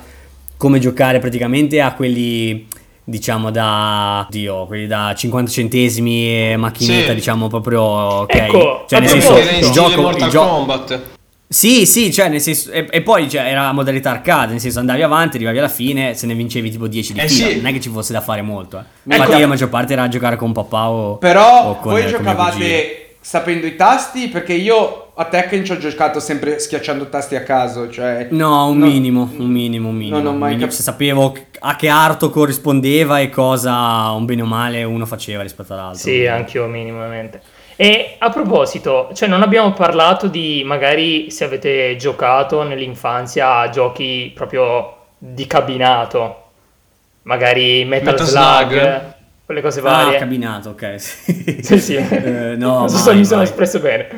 come 0.57 0.79
giocare 0.79 1.19
praticamente 1.19 1.81
a 1.81 1.95
quelli 1.95 2.67
diciamo 3.05 3.51
da 3.51 4.27
Dio, 4.31 4.67
quelli 4.67 4.87
da 4.87 5.15
50 5.15 5.51
centesimi 5.51 6.53
e 6.53 6.57
macchinetta, 6.57 7.11
sì. 7.11 7.15
diciamo 7.15 7.49
proprio 7.49 7.83
ok. 7.83 8.35
Ecco, 8.35 8.85
cioè, 8.89 9.01
nel 9.01 9.09
senso, 9.09 9.37
il 9.37 9.71
gioco, 9.71 10.11
il 10.11 10.29
gioco 10.29 10.49
Kombat. 10.49 11.03
Sì, 11.47 11.87
sì, 11.87 12.11
cioè 12.13 12.29
nel 12.31 12.41
senso 12.41 12.73
e, 12.73 12.87
e 12.91 13.03
poi 13.03 13.29
cioè, 13.29 13.43
era 13.43 13.71
modalità 13.73 14.11
arcade, 14.11 14.53
nel 14.53 14.61
senso 14.61 14.81
andavi 14.81 15.03
avanti, 15.03 15.37
arrivavi 15.37 15.59
alla 15.59 15.69
fine, 15.69 16.15
se 16.15 16.27
ne 16.27 16.35
vincevi 16.35 16.71
tipo 16.71 16.89
10 16.89 17.13
di 17.13 17.21
eh 17.21 17.29
fila, 17.29 17.49
sì. 17.49 17.57
non 17.57 17.67
è 17.67 17.73
che 17.73 17.81
ci 17.81 17.91
fosse 17.91 18.13
da 18.13 18.21
fare 18.21 18.43
molto, 18.43 18.79
eh. 18.79 18.81
Ecco. 18.81 19.23
Infatti 19.23 19.41
la 19.41 19.47
maggior 19.47 19.69
parte 19.69 19.93
era 19.93 20.09
giocare 20.09 20.37
con 20.37 20.53
papà 20.53 20.89
o 20.89 21.17
Però 21.19 21.69
o 21.69 21.79
con, 21.79 21.93
voi 21.93 22.07
giocavate 22.09 23.04
sapendo 23.25 23.67
i 23.67 23.75
tasti 23.75 24.29
perché 24.29 24.53
io 24.53 25.13
a 25.15 25.25
Tekken 25.25 25.65
ci 25.65 25.73
ho 25.73 25.79
giocato 25.79 26.21
sempre 26.21 26.59
schiacciando 26.59 27.09
tasti 27.09 27.37
a 27.37 27.43
caso, 27.43 27.89
cioè... 27.89 28.29
No, 28.31 28.67
un 28.67 28.77
no, 28.77 28.85
minimo, 28.85 29.31
un 29.39 29.47
minimo, 29.47 29.89
un 29.89 29.97
minimo. 29.97 30.19
Non 30.19 30.35
ho 30.35 30.37
mai 30.37 30.59
capito. 30.59 30.83
Sapevo 30.83 31.35
a 31.61 31.75
che 31.75 31.89
arto 31.89 32.29
corrispondeva 32.29 33.21
e 33.21 33.31
cosa, 33.31 34.11
un 34.11 34.27
bene 34.27 34.43
o 34.43 34.45
male, 34.45 34.83
uno 34.85 35.07
faceva 35.07 35.41
rispetto 35.41 35.73
all'altro. 35.73 36.01
Sì, 36.01 36.27
anch'io 36.27 36.67
minimamente. 36.67 37.41
E 37.77 38.17
a 38.19 38.29
proposito, 38.29 39.09
cioè 39.15 39.27
non 39.27 39.41
abbiamo 39.41 39.73
parlato 39.73 40.27
di 40.27 40.63
magari 40.63 41.31
se 41.31 41.45
avete 41.45 41.97
giocato 41.97 42.63
nell'infanzia 42.63 43.57
a 43.61 43.71
giochi 43.71 44.31
proprio 44.35 44.97
di 45.17 45.47
cabinato, 45.47 46.43
magari 47.23 47.87
Metal, 47.87 48.13
Metal 48.13 48.27
Slug, 48.27 48.71
Slug, 48.71 49.14
quelle 49.45 49.61
cose 49.61 49.81
varie. 49.81 50.17
Ah, 50.17 50.19
cabinato, 50.19 50.71
ok. 50.71 51.01
Sì, 51.01 51.63
sì. 51.63 51.79
sì. 51.79 51.97
Eh, 52.25 52.57
no, 52.57 52.81
non 52.81 52.89
so 52.89 52.97
se 52.97 53.15
mi 53.15 53.25
sono 53.25 53.43
espresso 53.43 53.79
bene. 53.81 54.09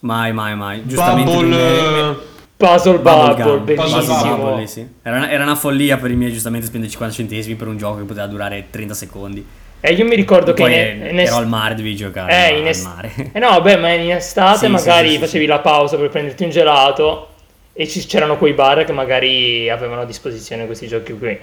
Mai, 0.00 0.32
mai, 0.32 0.56
mai. 0.56 0.86
Giustamente. 0.86 1.30
Bubble, 1.30 1.48
me... 1.48 2.16
Puzzle 2.56 2.98
Bubble, 2.98 3.44
Bubble 3.44 3.74
bellissimo. 3.74 4.36
Bubble, 4.36 4.66
sì. 4.66 4.86
era, 5.02 5.16
una, 5.16 5.30
era, 5.30 5.42
una, 5.42 5.54
follia 5.54 5.98
per 5.98 6.10
i 6.10 6.16
miei 6.16 6.32
giustamente 6.32 6.66
spendere 6.66 6.90
50 6.90 7.14
centesimi 7.14 7.54
per 7.54 7.68
un 7.68 7.76
gioco 7.76 7.98
che 7.98 8.04
poteva 8.04 8.26
durare 8.26 8.66
30 8.70 8.94
secondi. 8.94 9.46
E 9.78 9.92
io 9.92 10.06
mi 10.06 10.16
ricordo 10.16 10.52
e 10.52 10.54
che 10.54 10.62
poi 10.62 10.72
in, 10.72 11.06
in 11.10 11.18
est- 11.20 11.28
ero 11.30 11.36
al 11.36 11.46
mare, 11.46 11.74
devi 11.74 11.94
giocare 11.94 12.48
eh, 12.48 12.58
in 12.58 12.66
est- 12.66 12.84
mare. 12.84 13.12
Eh 13.32 13.38
no, 13.38 13.60
beh, 13.60 13.76
ma 13.76 13.90
in 13.90 14.10
estate 14.10 14.58
sì, 14.58 14.68
magari 14.68 15.10
sì, 15.10 15.18
facevi 15.18 15.44
la 15.44 15.58
pausa 15.58 15.96
per 15.98 16.08
prenderti 16.08 16.44
un 16.44 16.50
gelato 16.50 17.28
e 17.74 17.86
ci, 17.86 18.04
c'erano 18.06 18.38
quei 18.38 18.54
bar 18.54 18.84
che 18.84 18.92
magari 18.92 19.68
avevano 19.68 20.00
a 20.00 20.06
disposizione 20.06 20.64
questi 20.64 20.86
giochi 20.86 21.12
qui. 21.12 21.38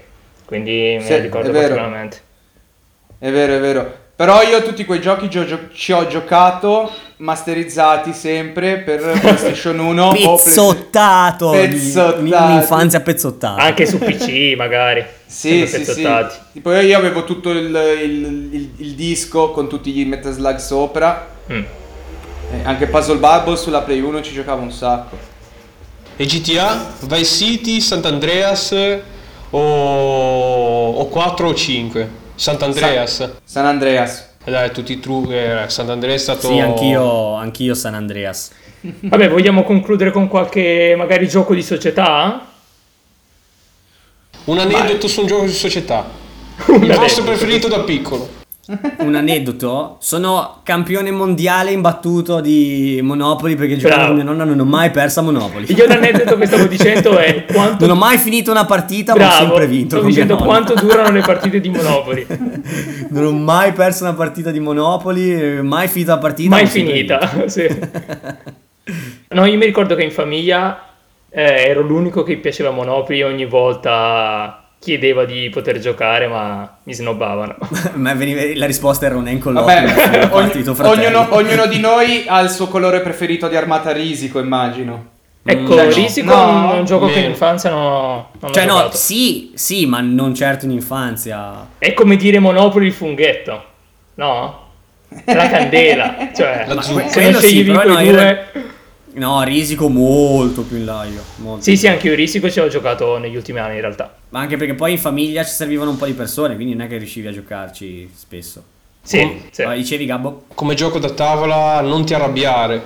Quindi 0.46 0.98
me 1.00 1.16
li 1.16 1.22
ricordo 1.22 1.52
particolarmente. 1.52 2.32
È 3.24 3.32
vero, 3.32 3.54
è 3.54 3.60
vero. 3.62 3.96
Però 4.18 4.42
io 4.42 4.62
tutti 4.64 4.84
quei 4.84 5.00
giochi 5.00 5.30
gio- 5.30 5.70
ci 5.72 5.94
ho 5.94 6.06
giocato 6.08 6.92
masterizzati 7.18 8.12
sempre 8.12 8.80
per 8.80 9.00
PlayStation 9.18 9.80
1 9.80 10.12
pezzottato, 10.12 11.52
pezzottato. 11.52 12.20
un'infanzia 12.20 13.00
pezzottata. 13.00 13.62
Anche 13.62 13.86
su 13.86 13.98
PC 13.98 14.56
magari. 14.58 15.06
Sì 15.26 15.66
sì 15.68 15.86
sì. 15.86 16.06
tipo 16.52 16.74
io 16.74 16.98
avevo 16.98 17.24
tutto 17.24 17.52
il, 17.52 17.74
il, 18.04 18.50
il, 18.52 18.72
il 18.76 18.92
disco 18.94 19.52
con 19.52 19.70
tutti 19.70 19.94
gli 19.94 20.06
Metal 20.06 20.34
Slug 20.34 20.58
sopra. 20.58 21.28
Mm. 21.50 21.64
anche 22.64 22.88
Puzzle 22.88 23.20
Bubble 23.20 23.56
sulla 23.56 23.84
Play 23.84 24.02
1 24.02 24.22
ci 24.22 24.34
giocavo 24.34 24.62
un 24.62 24.72
sacco. 24.74 25.18
E 26.18 26.26
GTA, 26.26 26.94
Vice 27.00 27.24
City, 27.24 27.80
Sant'Andreas 27.80 28.76
o, 29.52 30.92
o 30.92 31.08
4 31.08 31.48
o 31.48 31.54
5 31.54 32.22
Sant'Andreas. 32.36 33.16
San, 33.16 33.32
San 33.44 33.66
Andreas. 33.66 34.32
Eh 34.44 34.52
dai, 34.52 34.72
tutti 34.72 35.00
true. 35.00 35.64
Eh, 35.64 35.70
Sant'Andreas 35.70 36.20
è 36.20 36.24
stato. 36.24 36.48
Sì, 36.48 36.60
anch'io, 36.60 37.34
anch'io 37.36 37.74
San 37.74 37.94
Andreas. 37.94 38.52
Vabbè, 38.82 39.30
vogliamo 39.30 39.64
concludere 39.64 40.12
con 40.12 40.28
qualche 40.28 40.94
magari 40.98 41.28
gioco 41.28 41.54
di 41.54 41.62
società? 41.62 42.48
Un 44.46 44.60
aneddoto 44.60 44.98
Vai. 44.98 45.10
su 45.10 45.22
un 45.22 45.28
gioco 45.28 45.46
di 45.46 45.52
società. 45.52 46.06
Il 46.68 46.96
vostro 46.96 47.24
preferito 47.24 47.68
da 47.68 47.80
piccolo. 47.80 48.33
un 49.00 49.16
aneddoto. 49.16 49.98
Sono 50.00 50.62
campione 50.64 51.12
mondiale 51.12 51.72
imbattuto 51.72 52.40
di 52.40 53.00
Monopoli 53.04 53.56
perché 53.56 53.76
giocavo 53.76 54.08
con 54.08 54.16
mia 54.16 54.24
nonna 54.24 54.46
non 54.46 54.60
ho 54.60 54.64
mai 54.66 54.90
perso 54.90 55.20
a 55.20 55.24
Monopoli. 55.24 55.74
Io 55.74 55.86
l'aneddoto 55.86 56.38
che 56.38 56.46
stavo 56.46 56.66
dicendo 56.66 57.18
è 57.18 57.46
quanto 57.46 57.86
non 57.86 57.98
ho 57.98 58.00
mai 58.00 58.18
finito 58.18 58.52
una 58.52 58.66
partita 58.66 59.14
Bravo, 59.14 59.30
ma 59.30 59.36
ho 59.36 59.40
sempre 59.48 59.68
vinto 59.68 59.96
stavo 59.96 60.06
dicendo 60.08 60.38
quanto 60.38 60.76
durano 60.76 61.12
le 61.12 61.22
partite 61.26 61.60
di 61.60 61.70
Monopoli. 61.70 62.26
Non 63.10 63.26
ho 63.26 63.32
mai 63.34 63.74
perso 63.74 64.04
una 64.04 64.14
partita 64.14 64.52
di 64.52 64.60
Monopoli 64.60 65.62
mai 65.62 65.88
finita 65.90 66.14
la 66.14 66.20
partita 66.20 66.50
mai 66.50 66.68
finita 66.68 67.48
sì. 67.48 67.68
No, 69.30 69.46
io 69.46 69.58
mi 69.58 69.66
ricordo 69.66 69.96
che 69.96 70.04
in 70.04 70.12
famiglia 70.12 70.88
eh, 71.30 71.66
ero 71.68 71.82
l'unico 71.82 72.24
che 72.24 72.38
piaceva 72.38 72.72
Monopoly 72.72 73.24
ogni 73.24 73.46
volta 73.46 74.63
chiedeva 74.84 75.24
di 75.24 75.50
poter 75.50 75.80
giocare, 75.80 76.28
ma 76.28 76.78
mi 76.84 76.94
snobbavano. 76.94 77.56
ma 77.96 78.14
veniva, 78.14 78.42
la 78.56 78.66
risposta 78.66 79.06
era 79.06 79.16
un 79.16 79.28
encolo. 79.28 79.64
Vabbè, 79.64 80.30
ogni, 80.32 80.64
ognuno, 80.78 81.28
ognuno, 81.30 81.66
di 81.68 81.80
noi 81.80 82.26
ha 82.28 82.42
il 82.42 82.50
suo 82.50 82.68
colore 82.68 83.00
preferito 83.00 83.48
di 83.48 83.56
armata 83.56 83.92
risico, 83.92 84.40
immagino. 84.40 85.12
Ecco, 85.46 85.76
mm, 85.76 85.90
Risico 85.90 86.34
no, 86.34 86.74
è 86.74 86.78
un 86.80 86.86
gioco 86.86 87.06
meno. 87.06 87.18
che 87.18 87.24
in 87.26 87.32
infanzia 87.32 87.70
non, 87.70 88.26
non 88.40 88.54
Cioè, 88.54 88.66
no, 88.66 88.90
sì, 88.92 89.52
sì, 89.56 89.86
ma 89.86 90.00
non 90.00 90.34
certo 90.34 90.66
in 90.66 90.72
infanzia. 90.72 91.68
È 91.78 91.94
come 91.94 92.16
dire 92.16 92.40
Monopoli 92.40 92.86
il 92.86 92.94
funghetto, 92.94 93.64
no? 94.16 94.62
La 95.26 95.50
candela, 95.50 96.30
cioè, 96.34 96.66
la 96.68 96.82
se 96.82 96.94
non 96.94 97.42
scegli 97.42 97.64
sì, 97.64 97.72
no, 97.72 97.82
due... 97.84 98.04
Era... 98.04 98.46
No, 99.16 99.44
Risico 99.44 99.90
molto 99.90 100.64
più 100.64 100.78
in 100.78 100.86
là 100.86 101.06
io. 101.06 101.22
Sì, 101.60 101.72
più. 101.72 101.80
sì, 101.80 101.88
anche 101.88 102.08
io 102.08 102.16
Risico 102.16 102.50
ci 102.50 102.60
ho 102.60 102.68
giocato 102.68 103.18
negli 103.18 103.36
ultimi 103.36 103.60
anni 103.60 103.76
in 103.76 103.82
realtà. 103.82 104.16
Ma 104.30 104.40
anche 104.40 104.58
perché 104.58 104.74
poi 104.74 104.94
in 104.94 104.98
famiglia 104.98 105.44
ci 105.44 105.52
servivano 105.52 105.92
un 105.92 105.98
po' 105.98 106.06
di 106.06 106.14
persone, 106.14 106.56
quindi 106.56 106.74
non 106.74 106.86
è 106.86 106.90
che 106.90 106.98
riuscivi 106.98 107.28
a 107.28 107.32
giocarci 107.32 108.10
spesso. 108.16 108.64
Sì, 109.02 109.20
Com- 109.20 109.42
sì. 109.52 109.68
dicevi 109.76 110.06
Gabbo? 110.06 110.46
Come 110.56 110.74
gioco 110.76 110.98
da 110.98 111.10
tavola 111.10 111.82
non 111.82 112.06
ti 112.06 112.14
arrabbiare 112.14 112.82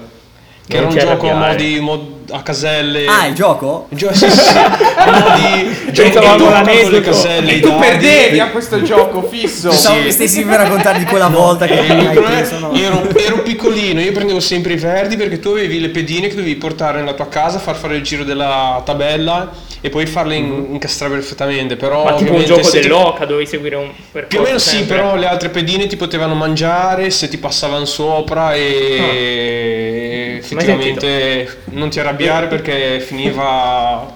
che 0.68 0.78
era 0.78 0.88
un 0.88 0.98
gioco 0.98 1.30
a 1.30 1.34
modi 1.34 1.80
mod, 1.80 2.30
a 2.30 2.42
caselle. 2.42 3.06
Ah, 3.06 3.26
il 3.26 3.36
gioco? 3.36 3.88
Il 3.90 3.98
gioco, 3.98 4.14
sì, 4.16 4.30
sì. 4.30 4.58
a 4.58 5.12
modi 5.12 5.92
giocavamo 5.92 6.50
l'aneddoto. 6.50 6.90
le 6.90 7.02
caselle. 7.02 7.52
E 7.54 7.60
tu 7.62 7.70
dadi. 7.70 7.80
perdevi 7.80 8.40
a 8.42 8.50
questo 8.50 8.82
gioco 8.82 9.22
fisso. 9.24 9.70
Pensavo 9.70 10.04
che 10.04 10.12
stessi 10.12 10.44
per 10.44 10.60
raccontarmi 10.60 11.06
quella 11.06 11.30
volta 11.30 11.66
che 11.68 11.80
eh, 11.80 12.08
hai 12.08 12.18
preso, 12.18 12.60
no? 12.60 12.74
ero, 12.74 13.08
ero, 13.18 13.42
piccolino, 13.44 14.02
io 14.02 14.12
prendevo 14.12 14.42
sempre 14.42 14.74
i 14.74 14.78
verdi 14.78 15.16
perché 15.16 15.40
tu 15.40 15.50
avevi 15.50 15.80
le 15.80 15.90
pedine 15.90 16.28
che 16.28 16.36
dovevi 16.36 16.56
portare 16.56 17.00
nella 17.00 17.14
tua 17.14 17.30
casa, 17.30 17.60
far 17.60 17.78
fare 17.78 17.96
il 17.96 18.04
giro 18.04 18.26
della 18.26 18.82
tabella 18.84 19.50
e 19.82 19.90
poi 19.90 20.06
farle 20.06 20.36
in, 20.36 20.46
mm-hmm. 20.46 20.74
incastrare 20.74 21.14
perfettamente. 21.14 21.76
Però 21.76 22.04
Ma 22.04 22.16
tipo 22.16 22.34
un 22.34 22.44
gioco 22.44 22.70
dell'oca 22.70 23.26
dovevi 23.26 23.48
seguire 23.48 23.76
un 23.76 23.92
percorso. 24.12 24.28
Più 24.28 24.40
o 24.40 24.44
meno 24.44 24.58
sempre. 24.58 24.82
sì, 24.82 24.86
però 24.88 25.16
le 25.16 25.28
altre 25.28 25.50
pedine 25.50 25.88
ti 25.88 25.96
potevano 25.96 26.36
mangiare 26.36 27.10
se 27.10 27.28
ti 27.28 27.38
passavano 27.38 27.86
sopra 27.86 28.54
e. 28.54 28.98
Ah 29.00 30.28
effettivamente 30.38 31.62
non 31.66 31.90
ti 31.90 32.00
arrabbiare 32.00 32.48
perché 32.48 33.00
finiva 33.00 34.14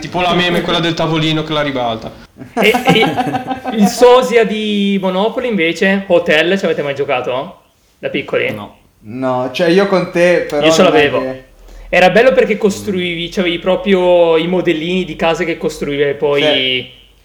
tipo 0.00 0.20
la 0.20 0.34
meme 0.34 0.62
quella 0.62 0.80
del 0.80 0.94
tavolino 0.94 1.44
che 1.44 1.52
la 1.52 1.62
ribalta 1.62 2.10
e, 2.54 2.72
e 2.86 3.76
il 3.76 3.86
sosia 3.86 4.44
di 4.44 4.98
Monopoli 5.00 5.48
invece 5.48 6.04
Hotel 6.08 6.58
ci 6.58 6.64
avete 6.64 6.82
mai 6.82 6.94
giocato? 6.94 7.60
da 7.98 8.08
piccoli? 8.08 8.52
no 8.52 8.78
no 9.02 9.50
cioè 9.52 9.68
io 9.68 9.86
con 9.86 10.10
te 10.10 10.46
però 10.48 10.66
io 10.66 10.72
ce 10.72 10.82
l'avevo 10.82 11.20
che... 11.20 11.44
era 11.90 12.08
bello 12.10 12.32
perché 12.32 12.56
costruivi 12.56 13.30
avevi 13.36 13.58
proprio 13.58 14.36
i 14.36 14.46
modellini 14.46 15.04
di 15.04 15.16
case 15.16 15.44
che 15.44 15.58
costruivi 15.58 16.14
poi 16.14 16.42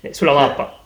sì. 0.02 0.10
sulla 0.12 0.34
mappa. 0.34 0.80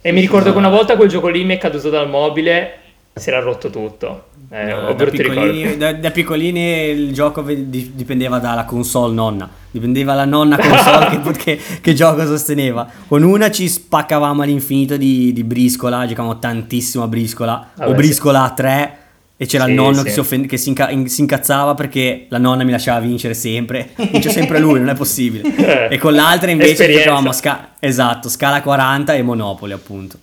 E 0.00 0.10
mi 0.10 0.20
ricordo 0.20 0.50
che 0.50 0.58
una 0.58 0.68
volta 0.68 0.96
quel 0.96 1.08
gioco 1.08 1.28
lì 1.28 1.44
mi 1.44 1.54
è 1.54 1.58
caduto 1.58 1.90
dal 1.90 2.08
mobile 2.08 2.80
si 3.16 3.30
era 3.30 3.40
rotto 3.40 3.70
tutto. 3.70 4.24
Eh, 4.50 4.64
no, 4.66 4.92
da, 4.92 5.04
piccolini, 5.06 5.76
da, 5.76 5.92
da, 5.94 6.10
piccolini, 6.10 6.60
il 6.90 7.12
gioco 7.12 7.42
dipendeva 7.42 8.38
dalla 8.38 8.64
console 8.64 9.12
nonna, 9.14 9.48
dipendeva 9.70 10.14
la 10.14 10.24
nonna 10.24 10.56
console 10.56 11.20
che, 11.32 11.32
che, 11.32 11.60
che, 11.80 11.94
gioco 11.94 12.24
sosteneva. 12.26 12.86
Con 13.08 13.22
una 13.22 13.50
ci 13.50 13.68
spaccavamo 13.68 14.42
all'infinito 14.42 14.96
di, 14.96 15.32
di 15.32 15.44
briscola, 15.44 16.06
giocavamo 16.06 16.38
tantissimo 16.38 17.04
a 17.04 17.08
briscola, 17.08 17.70
Vabbè, 17.74 17.90
o 17.90 17.94
briscola 17.94 18.44
a 18.44 18.50
3 18.50 18.98
e 19.36 19.46
c'era 19.46 19.64
sì, 19.64 19.70
il 19.70 19.76
nonno 19.76 19.98
sì. 19.98 20.04
che, 20.04 20.10
si, 20.10 20.18
offend- 20.20 20.46
che 20.46 20.56
si, 20.56 20.68
inca- 20.70 20.90
in- 20.90 21.08
si, 21.08 21.20
incazzava 21.20 21.74
perché 21.74 22.26
la 22.28 22.38
nonna 22.38 22.64
mi 22.64 22.70
lasciava 22.70 23.00
vincere 23.00 23.34
sempre. 23.34 23.90
Vince 23.96 24.30
sempre 24.30 24.58
lui, 24.58 24.78
non 24.78 24.88
è 24.88 24.94
possibile. 24.94 25.88
e 25.88 25.98
con 25.98 26.14
l'altra 26.14 26.50
invece 26.50 26.90
giocavamo 26.90 27.32
sca- 27.32 27.74
esatto, 27.78 28.28
scala 28.28 28.62
40 28.62 29.14
e 29.14 29.22
Monopoli 29.22 29.72
appunto. 29.72 30.18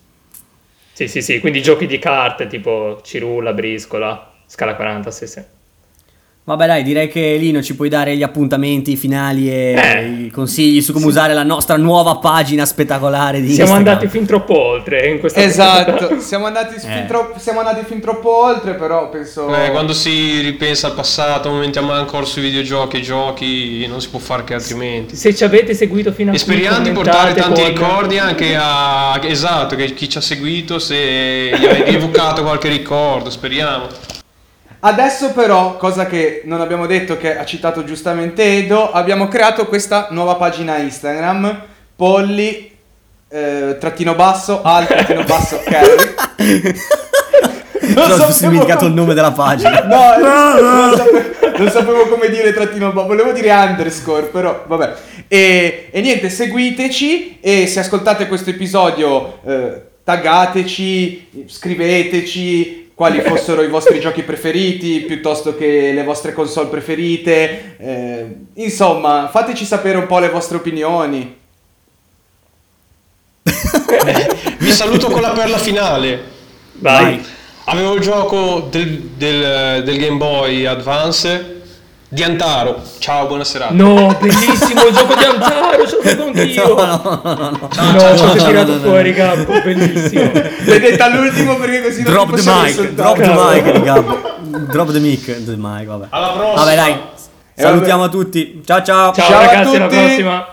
Sì, 0.94 1.08
sì, 1.08 1.22
sì, 1.22 1.40
quindi 1.40 1.62
giochi 1.62 1.88
di 1.88 1.98
carte 2.00 2.48
tipo 2.48 3.02
Cirulla, 3.04 3.54
Briscola, 3.54 4.32
Scala 4.46 4.76
40, 4.76 5.10
sì, 5.10 5.26
sì. 5.28 5.42
Vabbè 6.46 6.68
dai, 6.68 6.84
direi 6.84 7.08
che 7.08 7.38
Lino 7.40 7.62
ci 7.62 7.74
puoi 7.74 7.88
dare 7.88 8.18
gli 8.18 8.22
appuntamenti 8.22 8.98
finali 8.98 9.50
e 9.50 9.76
eh, 9.78 10.24
i 10.26 10.30
consigli 10.30 10.82
su 10.82 10.92
come 10.92 11.06
sì. 11.06 11.12
usare 11.12 11.34
la 11.34 11.44
nostra 11.44 11.78
nuova 11.78 12.18
pagina 12.18 12.66
spettacolare 12.66 13.40
di 13.40 13.54
Siamo 13.54 13.70
Instagram. 13.70 13.96
andati 13.96 14.08
fin 14.10 14.26
troppo 14.26 14.60
oltre 14.60 15.08
in 15.08 15.20
questa 15.20 15.42
Esatto, 15.42 16.20
siamo 16.20 16.46
andati, 16.46 16.76
eh. 16.76 16.80
fin 16.80 17.06
troppo, 17.08 17.40
siamo 17.40 17.60
andati, 17.60 17.86
fin 17.86 18.02
troppo 18.02 18.44
oltre, 18.44 18.74
però 18.74 19.08
penso... 19.08 19.48
Eh, 19.56 19.72
quando 19.72 19.94
si 19.94 20.42
ripensa 20.42 20.88
al 20.88 20.96
passato, 20.96 21.50
momentiamo 21.50 21.94
ancora 21.94 22.26
sui 22.26 22.42
videogiochi 22.42 22.98
e 22.98 23.02
giochi, 23.02 23.88
non 23.88 24.02
si 24.02 24.10
può 24.10 24.20
fare 24.20 24.44
che 24.44 24.56
altrimenti. 24.56 25.16
Se 25.16 25.34
ci 25.34 25.46
avete 25.46 25.74
seguito 25.74 26.12
fino 26.12 26.32
a 26.32 26.34
qui... 26.34 26.42
E 26.42 26.46
speriamo 26.46 26.84
di 26.84 26.92
portare 26.92 27.34
tanti 27.36 27.62
con... 27.62 27.70
ricordi 27.70 28.18
anche 28.18 28.54
a... 28.60 29.18
Esatto, 29.24 29.78
che 29.78 29.94
chi 29.94 30.10
ci 30.10 30.18
ha 30.18 30.22
seguito, 30.22 30.78
se 30.78 30.94
gli 31.58 31.66
avete 31.66 31.86
evocato 31.86 32.44
qualche 32.44 32.68
ricordo, 32.68 33.30
speriamo. 33.30 34.12
Adesso 34.86 35.32
però, 35.32 35.78
cosa 35.78 36.06
che 36.08 36.42
non 36.44 36.60
abbiamo 36.60 36.86
detto 36.86 37.16
che 37.16 37.38
ha 37.38 37.46
citato 37.46 37.86
giustamente 37.86 38.44
Edo, 38.44 38.92
abbiamo 38.92 39.30
creato 39.30 39.66
questa 39.66 40.08
nuova 40.10 40.36
pagina 40.36 40.78
Instagram, 40.78 41.62
Polli, 41.96 42.70
eh, 43.30 43.78
trattino 43.80 44.14
basso, 44.14 44.62
al 44.62 44.86
trattino 44.86 45.24
basso, 45.26 45.62
Carry. 45.64 46.14
Non 47.96 48.12
so, 48.12 48.24
ho 48.26 48.50
dimenticato 48.50 48.86
il 48.88 48.94
nome 48.94 49.14
della 49.14 49.32
pagina. 49.32 49.86
No, 49.86 50.18
no, 50.18 50.60
no. 50.60 50.86
Non, 50.88 50.98
sapevo, 50.98 51.58
non, 51.58 51.70
sapevo, 51.70 52.08
come 52.10 52.30
dire 52.30 52.52
trattino 52.52 52.92
basso, 52.92 53.08
volevo 53.08 53.32
dire 53.32 53.52
underscore, 53.52 54.24
però 54.24 54.66
vabbè. 54.68 54.94
E, 55.30 55.88
e, 55.92 56.02
niente, 56.02 56.30
seguiteci 56.30 57.40
e 57.40 57.68
se 57.68 57.80
ascoltate 57.80 58.28
questo 58.28 58.50
episodio 58.50 59.40
eh, 59.46 59.82
taggateci, 60.04 61.46
scriveteci, 61.48 62.83
quali 62.96 63.22
fossero 63.22 63.64
i 63.64 63.70
vostri 63.70 64.00
giochi 64.00 64.24
preferiti 64.24 65.02
piuttosto 65.02 65.56
che 65.56 65.92
le 65.94 66.04
vostre 66.04 66.34
console 66.34 66.70
preferite. 66.70 67.76
Eh, 67.78 68.36
insomma, 68.56 69.30
fateci 69.32 69.66
sapere 69.66 69.98
un 69.98 70.08
po' 70.08 70.20
le 70.20 70.30
vostre 70.30 70.58
opinioni. 70.58 71.42
Vi 74.60 74.72
saluto 74.72 75.10
con 75.10 75.22
la 75.22 75.32
perla 75.32 75.58
finale. 75.58 76.32
Vai. 76.74 77.26
Avevo 77.66 77.94
il 77.94 78.02
gioco 78.02 78.68
del, 78.70 79.00
del, 79.16 79.84
del 79.84 79.98
Game 79.98 80.18
Boy 80.18 80.66
Advance 80.66 81.63
di 82.14 82.22
Antaro. 82.22 82.80
Ciao, 83.00 83.26
buona 83.26 83.44
serata. 83.44 83.74
No, 83.74 84.16
bellissimo 84.20 84.86
il 84.86 84.94
gioco 84.94 85.16
di 85.16 85.24
Antaro, 85.24 85.88
fatto 85.88 86.24
anch'io. 86.26 86.76
No, 86.76 87.02
no, 87.04 87.22
no, 87.24 87.50
no. 87.50 87.70
Ciao, 87.72 87.92
no, 87.92 88.00
ciao, 88.00 88.18
ciao, 88.18 88.38
ciao, 88.38 88.48
tirato 88.48 88.80
fuori, 88.80 89.14
Gabbo, 89.14 89.62
bellissimo. 89.64 90.32
L'hai 90.66 90.80
detta 90.80 91.06
all'ultimo 91.06 91.56
perché 91.56 91.82
così 91.82 92.04
drop 92.04 92.30
non 92.30 92.40
the 92.40 92.52
mic, 92.52 92.90
drop 92.92 93.20
the 93.20 93.34
mic, 93.34 93.82
Gabbo. 93.82 94.22
Drop 94.70 94.92
the 94.92 95.00
mic, 95.00 95.44
the 95.44 95.56
mic, 95.58 95.86
vabbè. 95.86 96.08
Alla 96.12 96.28
prossima. 96.30 96.64
Vabbè, 96.64 96.76
dai. 96.76 97.02
Salutiamo 97.56 98.04
a 98.04 98.10
tutti. 98.10 98.62
Ciao 98.64 98.84
ciao. 98.84 99.14
Ciao, 99.14 99.28
ciao 99.28 99.40
ragazzi, 99.40 99.76
alla 99.76 99.88
prossima. 99.88 100.53